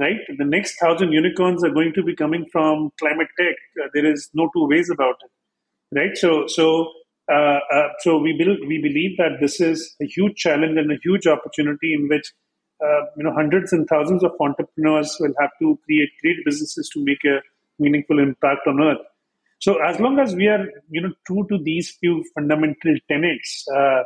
[0.00, 0.18] right?
[0.38, 3.54] The next thousand unicorns are going to be coming from climate tech.
[3.82, 6.16] Uh, there is no two ways about it, right?
[6.16, 6.90] So, so,
[7.30, 10.98] uh, uh, so we build, we believe that this is a huge challenge and a
[11.02, 12.32] huge opportunity in which
[12.84, 17.02] uh, you know hundreds and thousands of entrepreneurs will have to create great businesses to
[17.04, 17.40] make a
[17.78, 18.98] meaningful impact on Earth.
[19.58, 24.02] So, as long as we are you know true to these few fundamental tenets uh,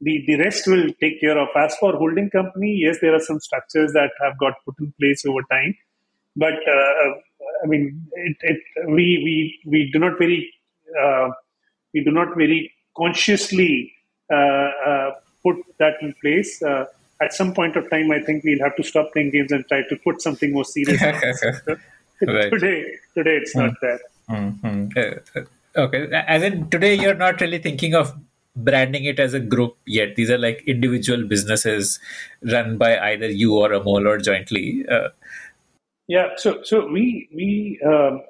[0.00, 1.48] the, the rest will take care of.
[1.56, 5.24] As for holding company, yes, there are some structures that have got put in place
[5.26, 5.76] over time,
[6.36, 7.10] but uh,
[7.62, 10.52] I mean, it, it, we we we do not very
[11.94, 13.92] we do not very consciously
[14.32, 15.10] uh, uh
[15.42, 16.62] put that in place.
[16.62, 16.84] Uh,
[17.22, 19.82] at some point of time, I think we'll have to stop playing games and try
[19.88, 21.00] to put something more serious.
[22.22, 22.50] right.
[22.50, 22.84] Today,
[23.14, 23.66] today it's mm.
[23.66, 24.00] not there.
[24.30, 24.88] Mm-hmm.
[24.96, 28.14] Uh, okay, as in today, you're not really thinking of
[28.56, 30.16] branding it as a group yet.
[30.16, 31.98] These are like individual businesses
[32.42, 34.84] run by either you or Anmol or jointly.
[34.88, 35.08] Uh,
[36.08, 38.22] yeah, so so we we um,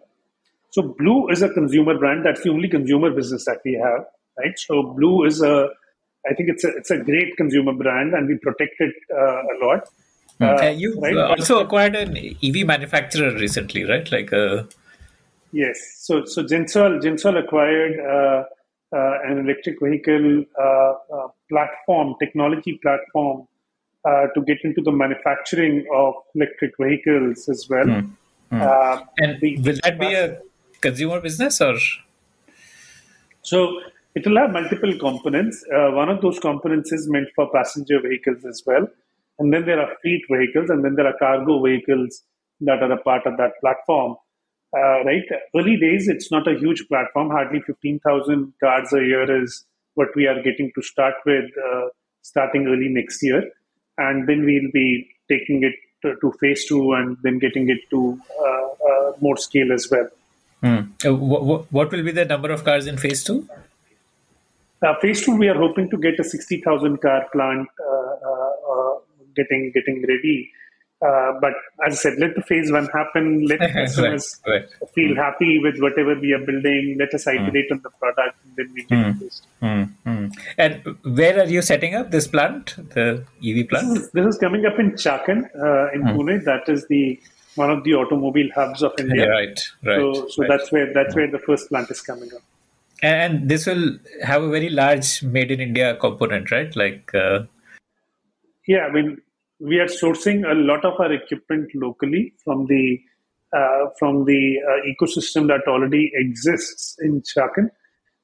[0.70, 2.24] so Blue is a consumer brand.
[2.24, 4.04] That's the only consumer business that we have,
[4.38, 4.58] right?
[4.58, 5.68] So Blue is a
[6.28, 9.54] I think it's a it's a great consumer brand, and we protect it uh, a
[9.64, 9.88] lot.
[10.38, 10.44] Hmm.
[10.44, 11.16] Uh, you right?
[11.16, 14.10] also but, acquired an EV manufacturer recently, right?
[14.10, 14.64] Like a uh,
[15.52, 15.78] yes.
[15.98, 18.44] So so Gensol Gensol acquired uh,
[18.96, 23.46] uh, an electric vehicle uh, uh, platform, technology platform,
[24.04, 27.86] to get into the manufacturing of electric vehicles as well.
[27.86, 28.10] Mm.
[28.52, 29.06] Mm.
[29.18, 30.40] and the, will that be a
[30.80, 31.76] consumer business or?
[33.42, 33.80] So
[34.14, 35.64] it will have multiple components.
[35.74, 38.86] Uh, one of those components is meant for passenger vehicles as well.
[39.38, 42.22] And then there are fleet vehicles, and then there are cargo vehicles
[42.60, 44.16] that are a part of that platform
[44.76, 45.24] uh, right?
[45.56, 47.30] Early days, it's not a huge platform.
[47.30, 49.64] Hardly 15,000 cards a year is
[49.94, 51.88] what we are getting to start with, uh,
[52.22, 53.42] starting early next year.
[53.98, 58.18] And then we'll be taking it to, to phase two and then getting it to
[58.40, 60.08] uh, uh more scale as well.
[60.62, 60.80] Hmm.
[61.04, 63.48] What, what will be the number of cars in phase two?
[64.82, 68.94] Uh, phase two, we are hoping to get a 60,000 car plant uh,
[69.36, 70.50] getting getting ready
[71.02, 71.54] uh, but
[71.86, 73.46] as I said, let the phase one happen.
[73.46, 74.90] Let customers right, right.
[74.94, 76.96] feel happy with whatever we are building.
[76.98, 77.72] Let us iterate mm.
[77.72, 79.22] on the product, and then we get mm.
[79.22, 79.90] it mm.
[80.06, 80.36] mm.
[80.58, 83.88] And where are you setting up this plant, the EV plant?
[83.88, 86.16] This is, this is coming up in Chakan uh, in mm.
[86.16, 86.44] Pune.
[86.44, 87.18] That is the
[87.62, 89.24] one of the automobile hubs of India.
[89.24, 89.98] Yeah, right, right.
[89.98, 90.50] So, so right.
[90.50, 92.42] that's where that's where the first plant is coming up.
[93.02, 96.74] And this will have a very large made in India component, right?
[96.76, 97.14] Like.
[97.14, 97.40] Uh...
[98.66, 99.18] Yeah, I mean,
[99.58, 103.00] we are sourcing a lot of our equipment locally from the
[103.52, 107.70] uh, from the uh, ecosystem that already exists in Chakan.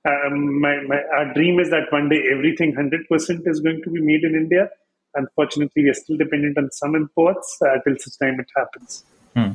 [0.08, 4.00] Um, my, my, our dream is that one day everything 100% is going to be
[4.00, 4.68] made in India.
[5.16, 9.04] Unfortunately, we are still dependent on some imports uh, till such time it happens.
[9.36, 9.52] Hmm.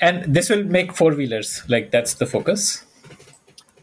[0.00, 2.84] And this will make four wheelers, like that's the focus.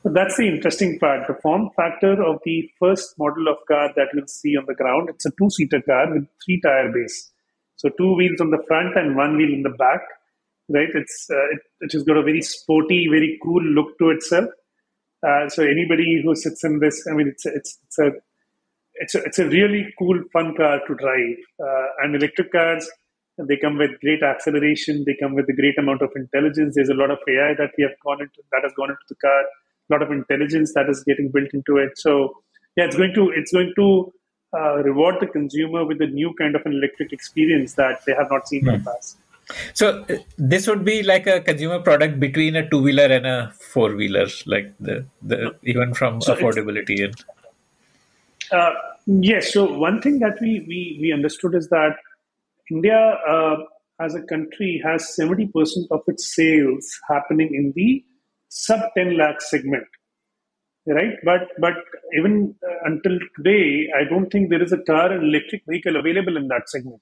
[0.05, 1.27] That's the interesting part.
[1.27, 5.09] The form factor of the first model of car that you'll see on the ground,
[5.09, 7.29] it's a two-seater car with three tire base.
[7.75, 9.99] So two wheels on the front and one wheel in the back.
[10.69, 10.87] Right?
[10.93, 14.45] It's uh, it, it has got a very sporty, very cool look to itself.
[15.27, 18.11] Uh, so anybody who sits in this, I mean, it's it's it's a
[18.93, 21.37] it's a, it's a really cool, fun car to drive.
[21.59, 22.89] Uh, and electric cars,
[23.47, 25.03] they come with great acceleration.
[25.05, 26.75] They come with a great amount of intelligence.
[26.75, 29.15] There's a lot of AI that we have gone into that has gone into the
[29.15, 31.97] car A lot of intelligence that is getting built into it.
[31.97, 32.41] So
[32.75, 34.13] yeah, it's going to it's going to
[34.53, 38.29] uh, reward the consumer with a new kind of an electric experience that they have
[38.29, 39.17] not seen in the past.
[39.73, 43.53] So uh, this would be like a consumer product between a two wheeler and a
[43.59, 47.15] four wheeler, like the the even from So affordability and
[48.51, 48.73] Uh,
[49.07, 49.53] yes.
[49.53, 51.95] So one thing that we we, we understood is that
[52.71, 52.99] India,
[53.35, 53.57] uh,
[53.99, 57.89] as a country, has seventy percent of its sales happening in the
[58.49, 59.87] sub ten lakh segment,
[60.87, 61.15] right?
[61.23, 61.75] But but
[62.17, 66.37] even uh, until today, I don't think there is a car and electric vehicle available
[66.37, 67.01] in that segment,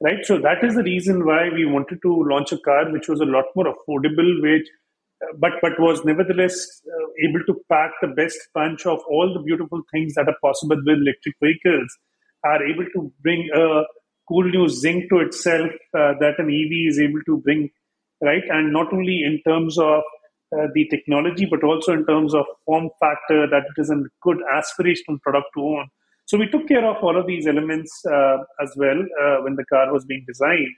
[0.00, 0.24] right?
[0.24, 3.24] So that is the reason why we wanted to launch a car which was a
[3.36, 4.68] lot more affordable, which
[5.38, 9.82] but but was nevertheless uh, able to pack the best punch of all the beautiful
[9.92, 11.96] things that are possible with electric vehicles
[12.44, 13.84] are able to bring a
[14.28, 17.70] cool new zinc to itself uh, that an ev is able to bring
[18.22, 18.42] right?
[18.48, 20.02] And not only in terms of
[20.56, 24.38] uh, the technology but also in terms of form factor that it is a good
[24.54, 25.88] aspirational product to own.
[26.26, 29.64] So we took care of all of these elements uh, as well uh, when the
[29.66, 30.74] car was being designed.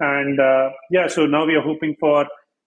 [0.00, 2.24] And uh, yeah so now we are hoping for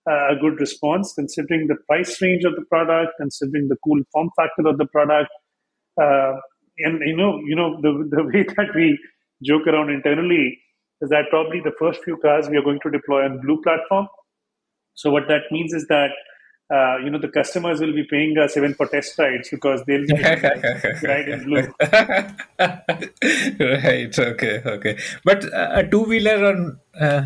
[0.09, 4.29] uh, a good response considering the price range of the product, considering the cool form
[4.35, 5.29] factor of the product.
[5.97, 8.97] And you know, you know the the way that we
[9.43, 10.59] joke around internally
[11.01, 14.07] is that probably the first few cars we are going to deploy on Blue platform.
[14.93, 16.11] So what that means is that
[16.73, 20.05] uh, you know the customers will be paying us even for test rides because they'll
[20.05, 21.73] be ride in Blue.
[23.59, 24.19] right.
[24.19, 24.61] Okay.
[24.65, 24.97] Okay.
[25.25, 27.23] But uh, a two wheeler on uh,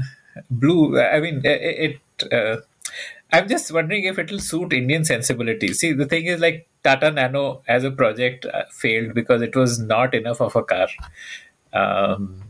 [0.50, 2.00] blue, I mean, it.
[2.32, 2.58] uh,
[3.32, 5.80] I'm just wondering if it will suit Indian sensibilities.
[5.80, 9.80] See, the thing is, like Tata Nano as a project uh, failed because it was
[9.80, 10.88] not enough of a car.
[11.76, 12.42] Um,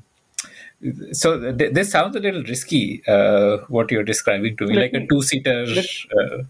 [1.11, 3.02] so th- this sounds a little risky.
[3.07, 5.65] Uh, what you're describing to me, Let like a two-seater.
[5.65, 5.85] let-
[6.19, 6.43] Uh,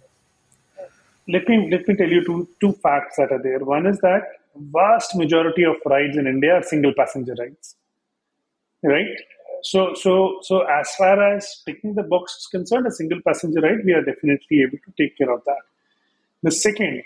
[1.35, 3.59] let me let me tell you two two facts that are there.
[3.59, 4.23] One is that
[4.79, 7.75] vast majority of rides in India are single passenger rides,
[8.83, 9.15] right?
[9.63, 10.13] So so
[10.49, 14.03] so as far as ticking the box is concerned, a single passenger ride, we are
[14.11, 15.63] definitely able to take care of that.
[16.43, 17.01] The second,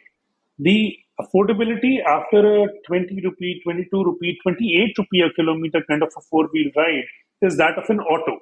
[0.57, 6.21] the affordability after a 20 rupee, 22 rupee, 28 rupee a kilometer kind of a
[6.21, 7.03] four wheel ride
[7.41, 8.37] is that of an auto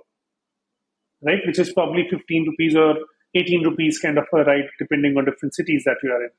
[1.24, 1.40] right?
[1.46, 2.96] Which is probably 15 rupees or
[3.36, 6.30] 18 rupees kind of a ride, depending on different cities that you are in.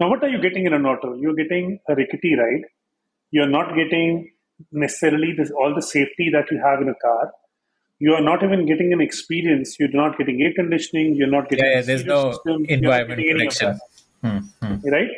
[0.00, 1.14] Now, what are you getting in an auto?
[1.14, 2.64] You're getting a rickety ride.
[3.30, 4.30] You're not getting
[4.70, 7.32] necessarily this, all the safety that you have in a car.
[7.98, 9.76] You are not even getting an experience.
[9.78, 11.14] You're not getting air conditioning.
[11.14, 13.80] You're not getting yeah, yeah, there's no system, environment getting any of protection.
[14.22, 14.88] Hmm, hmm.
[14.88, 15.08] right?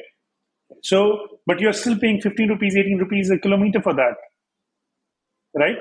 [0.83, 4.15] So, but you're still paying 15 rupees, 18 rupees a kilometer for that
[5.55, 5.77] right?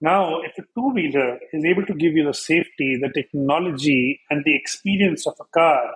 [0.00, 4.42] Now, if a two wheeler is able to give you the safety, the technology, and
[4.44, 5.94] the experience of a car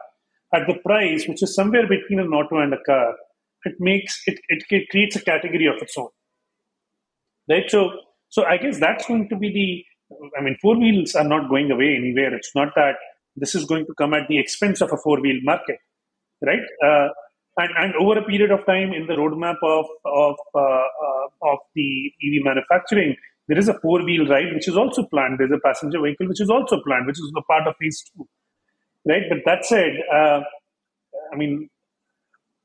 [0.54, 3.14] at the price which is somewhere between an auto and a car,
[3.64, 6.08] it makes it, it, it creates a category of its own.
[7.48, 7.70] Right?
[7.70, 7.92] So
[8.28, 9.84] so I guess that's going to be the
[10.38, 12.34] I mean, four wheels are not going away anywhere.
[12.34, 12.96] It's not that
[13.36, 15.78] this is going to come at the expense of a four wheel market,
[16.44, 16.60] right?
[16.84, 17.08] Uh,
[17.56, 22.12] and, and over a period of time in the roadmap of of uh, of the
[22.22, 23.16] EV manufacturing,
[23.48, 25.38] there is a four wheel ride which is also planned.
[25.38, 28.26] There's a passenger vehicle which is also planned, which is a part of phase two,
[29.06, 29.22] right?
[29.28, 30.40] But that said, uh,
[31.32, 31.68] I mean,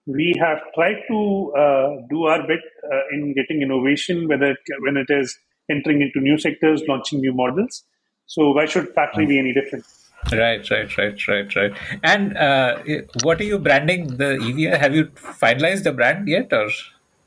[0.07, 4.97] we have tried to uh, do our bit uh, in getting innovation, whether it, when
[4.97, 5.37] it is
[5.69, 7.83] entering into new sectors, launching new models.
[8.25, 9.85] So why should factory be any different?
[10.31, 11.73] Right, right, right, right, right.
[12.03, 12.77] And uh,
[13.23, 14.79] what are you branding the EV?
[14.79, 16.69] Have you finalized the brand yet, or?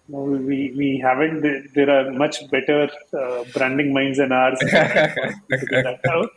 [0.08, 1.40] No, we, we haven't.
[1.74, 2.88] There- are much better
[3.18, 4.58] uh, branding minds than ours.
[4.60, 4.66] to
[5.58, 6.30] figure that out.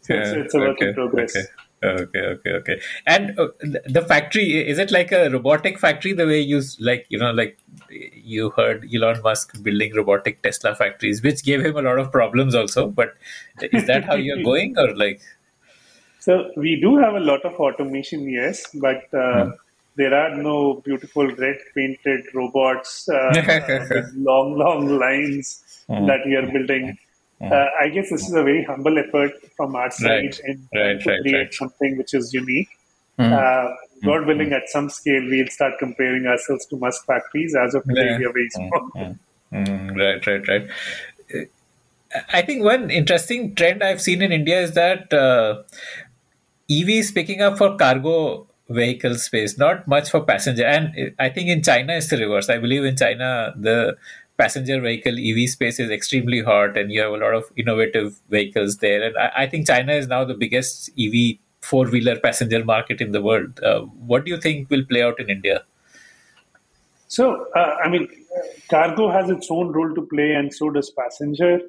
[0.00, 1.36] So it's, it's a work in progress.
[1.36, 1.46] Okay.
[1.84, 2.80] Okay, okay, okay.
[3.06, 3.48] And uh,
[3.86, 6.12] the factory is it like a robotic factory?
[6.12, 7.58] The way you like, you know, like
[7.90, 12.54] you heard Elon Musk building robotic Tesla factories, which gave him a lot of problems
[12.54, 12.86] also.
[12.86, 13.14] But
[13.60, 15.20] is that how you're going, or like?
[16.24, 19.50] So we do have a lot of automation, yes, but uh,
[19.96, 25.46] there are no beautiful red painted robots uh, uh, with long, long lines
[25.88, 26.96] that we are building.
[27.40, 30.40] Uh, I guess this is a very humble effort from our side Right.
[30.44, 32.68] in Right, to right, create something which is unique.
[33.18, 33.32] Hmm.
[33.32, 33.70] Uh,
[34.04, 37.56] God willing, at some scale, we'll start comparing ourselves to Musk factories.
[37.56, 38.18] As of today, Yeah.
[38.18, 39.16] we are very small.
[39.52, 40.68] Mm, right, right, right.
[41.34, 45.62] Uh, I think one interesting trend I've seen in India is that uh,
[46.80, 50.64] EV is picking up for cargo vehicle space, not much for passenger.
[50.64, 52.48] And I think in China it's the reverse.
[52.48, 53.96] I believe in China the
[54.38, 58.78] passenger vehicle EV space is extremely hot, and you have a lot of innovative vehicles
[58.78, 59.02] there.
[59.02, 63.12] And I, I think China is now the biggest EV four wheeler passenger market in
[63.12, 63.60] the world.
[63.62, 63.80] Uh,
[64.12, 65.62] what do you think will play out in India?
[67.08, 68.08] So, uh, I mean,
[68.70, 71.60] cargo has its own role to play, and so does passenger.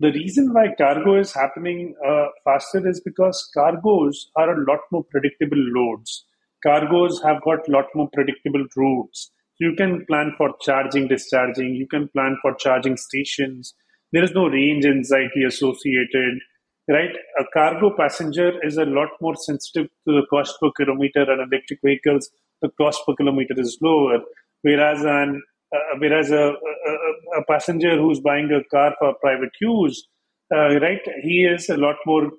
[0.00, 5.04] The reason why cargo is happening uh, faster is because cargoes are a lot more
[5.10, 6.24] predictable loads.
[6.62, 9.30] Cargoes have got a lot more predictable routes.
[9.58, 11.74] You can plan for charging, discharging.
[11.74, 13.74] You can plan for charging stations.
[14.12, 16.38] There is no range anxiety associated,
[16.88, 17.10] right?
[17.40, 21.80] A cargo passenger is a lot more sensitive to the cost per kilometer, and electric
[21.84, 22.30] vehicles,
[22.62, 24.20] the cost per kilometer is lower.
[24.62, 25.42] Whereas an
[25.72, 30.06] uh, whereas a, a, a, passenger who's buying a car for private use,
[30.54, 32.30] uh, right, he is a lot more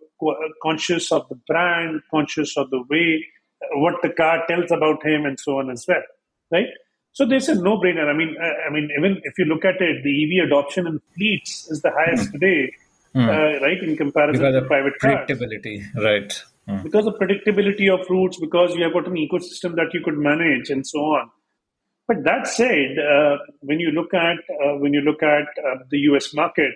[0.64, 3.24] conscious of the brand, conscious of the way
[3.62, 6.02] uh, what the car tells about him, and so on as well,
[6.52, 6.68] right?
[7.12, 8.08] So there's a no-brainer.
[8.08, 11.00] I mean, uh, I mean, even if you look at it, the EV adoption in
[11.16, 12.32] fleets is the highest mm.
[12.32, 12.72] today,
[13.16, 13.28] mm.
[13.28, 16.04] Uh, right, in comparison because to private predictability, cars.
[16.04, 16.44] right?
[16.68, 16.84] Mm.
[16.84, 20.70] Because of predictability of routes, because you have got an ecosystem that you could manage,
[20.70, 21.30] and so on.
[22.10, 26.00] But that said, uh, when you look at uh, when you look at uh, the
[26.10, 26.34] U.S.
[26.34, 26.74] market,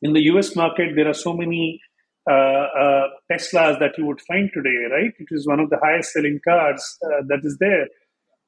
[0.00, 0.56] in the U.S.
[0.56, 1.82] market there are so many
[2.28, 5.12] uh, uh, Teslas that you would find today, right?
[5.18, 7.88] It is one of the highest selling cars uh, that is there.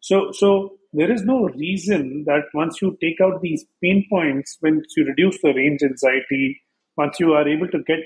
[0.01, 4.87] So, so there is no reason that once you take out these pain points, once
[4.97, 6.63] you reduce the range anxiety,
[6.97, 8.01] once you are able to get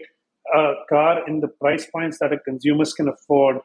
[0.52, 3.58] a car in the price points that a consumers can afford,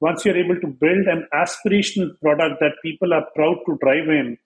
[0.00, 4.38] once you're able to build an aspirational product that people are proud to drive in,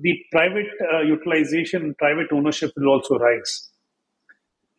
[0.00, 3.70] the private uh, utilization, private ownership will also rise.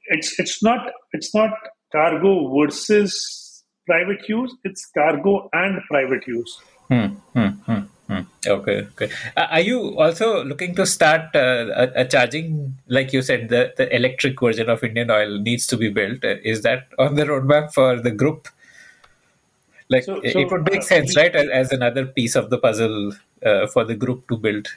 [0.06, 1.52] It's it's not it's not
[1.92, 4.56] cargo versus private use.
[4.64, 6.62] It's cargo and private use.
[6.88, 8.22] Hmm, hmm, hmm, hmm.
[8.48, 9.10] okay, okay.
[9.38, 13.94] Are you also looking to start uh, a, a, charging, like you said, the, the
[13.96, 16.24] electric version of Indian Oil needs to be built?
[16.24, 18.48] Is that on the roadmap for the group?
[19.90, 22.58] Like so, so, it would make uh, sense right as, as, another piece of the
[22.58, 23.14] puzzle
[23.46, 24.68] uh, for the group to build.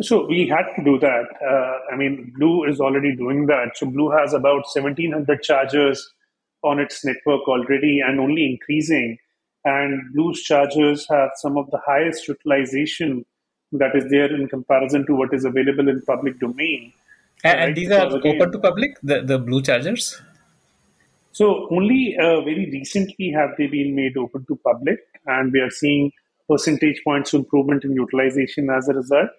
[0.00, 1.24] So we had to do that.
[1.48, 3.76] Uh, i mean blue is already doing that.
[3.76, 6.12] So blue has about 1700 chargers
[6.64, 9.18] on its network already and only increasing.
[9.64, 13.24] And blue's chargers have some of the highest utilization
[13.72, 16.92] that is there in comparison to what is available in public domain.
[17.44, 17.68] And, right?
[17.68, 20.20] and these are again, open to public the, the blue chargers
[21.32, 25.70] so only uh, very recently have they been made open to public, and we are
[25.70, 26.12] seeing
[26.48, 29.30] percentage points improvement in utilization as a result.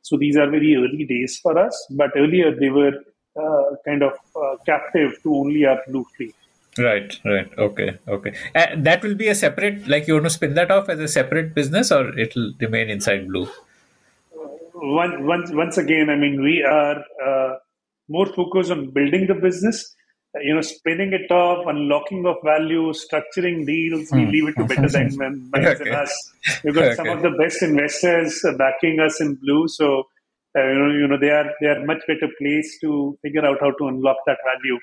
[0.00, 2.92] So these are very early days for us, but earlier they were
[3.40, 6.34] uh, kind of uh, captive to only our blue fleet.
[6.78, 8.34] Right, right, okay, okay.
[8.54, 11.54] That will be a separate, like you want to spin that off as a separate
[11.54, 13.46] business, or it'll remain inside blue.
[14.74, 17.56] Once, once, once again, I mean, we are uh,
[18.08, 19.94] more focused on building the business
[20.40, 24.10] you know, spinning it off, unlocking of value, structuring deals.
[24.12, 24.30] We hmm.
[24.30, 25.84] leave it to better than minds okay.
[25.84, 26.32] than us.
[26.64, 26.94] We've got okay.
[26.94, 30.04] some of the best investors backing us in blue, so
[30.56, 33.58] uh, you know, you know, they are they are much better placed to figure out
[33.60, 34.78] how to unlock that value.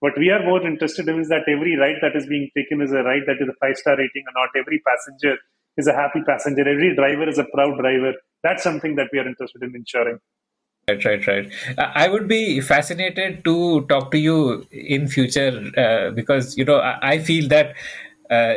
[0.00, 2.92] What we are more interested in is that every ride that is being taken is
[2.92, 5.36] a ride that is a five star rating, and not every passenger
[5.76, 6.66] is a happy passenger.
[6.66, 8.14] Every driver is a proud driver.
[8.42, 10.18] That's something that we are interested in ensuring.
[10.88, 11.52] Right, right, right.
[11.78, 16.98] I would be fascinated to talk to you in future uh, because you know I,
[17.12, 17.74] I feel that
[18.28, 18.54] uh,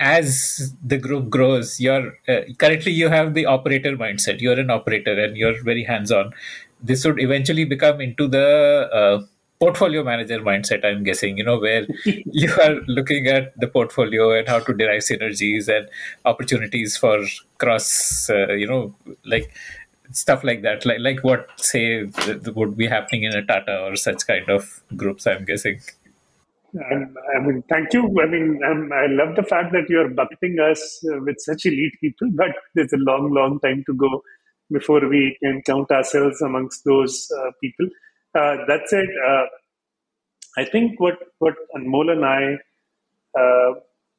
[0.00, 4.40] as the group grows, you're uh, currently you have the operator mindset.
[4.40, 6.32] You're an operator and you're very hands-on.
[6.82, 9.22] This would eventually become into the uh,
[9.60, 10.84] portfolio manager mindset.
[10.84, 15.02] I'm guessing you know where you are looking at the portfolio and how to derive
[15.02, 15.88] synergies and
[16.24, 17.18] opportunities for
[17.58, 18.30] cross.
[18.30, 18.94] Uh, you know,
[19.24, 19.52] like
[20.12, 22.04] stuff like that like like what say
[22.54, 25.80] would be happening in a tata or such kind of groups i'm guessing
[26.72, 28.02] I mean, thank you.
[28.22, 31.94] I mean, um, I love the fact that you're bucketing us uh, with such elite
[32.00, 34.22] people, but there's a long, long time to go
[34.70, 37.86] before we can count ourselves amongst those uh, people.
[38.34, 39.46] Uh, that said, uh,
[40.56, 42.58] I think what what Anmol and I
[43.38, 43.74] uh,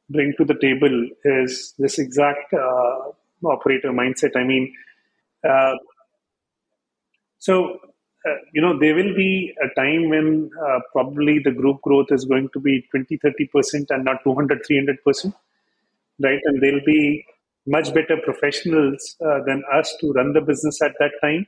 [0.09, 3.11] bring to the table is this exact uh,
[3.45, 4.35] operator mindset.
[4.35, 4.73] I mean,
[5.47, 5.76] uh,
[7.39, 7.80] so,
[8.27, 12.26] uh, you know, there will be a time when uh, probably the group growth is
[12.26, 15.34] going to be 20, 30% and not 200, 300%,
[16.23, 16.39] right?
[16.45, 17.26] And there'll be
[17.65, 21.47] much better professionals uh, than us to run the business at that time.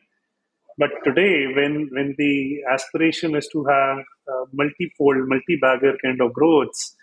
[0.79, 6.95] But today, when, when the aspiration is to have uh, multi-fold, multi-bagger kind of growths,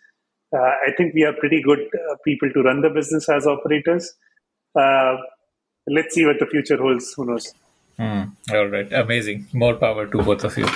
[0.53, 1.79] uh, I think we are pretty good
[2.25, 4.13] people to run the business as operators
[5.91, 7.13] let's see what the future holds.
[7.15, 7.53] Who knows?
[7.99, 8.93] Mm, all right.
[8.93, 9.47] Amazing.
[9.53, 10.67] More power to both of you.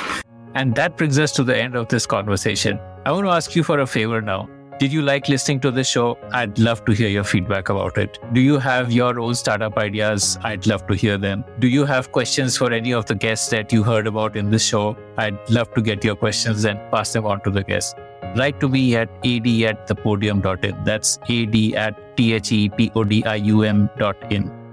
[0.54, 2.78] And that brings us to the end of this conversation.
[3.06, 4.48] I want to ask you for a favor now.
[4.78, 6.18] Did you like listening to this show?
[6.32, 8.18] I'd love to hear your feedback about it.
[8.32, 10.36] Do you have your own startup ideas?
[10.42, 11.44] I'd love to hear them.
[11.60, 14.64] Do you have questions for any of the guests that you heard about in this
[14.66, 14.96] show?
[15.16, 17.94] I'd love to get your questions and pass them on to the guests.
[18.36, 20.84] Write to me at ad at thepodium.in.
[20.84, 24.63] That's ad at thepodium dot in.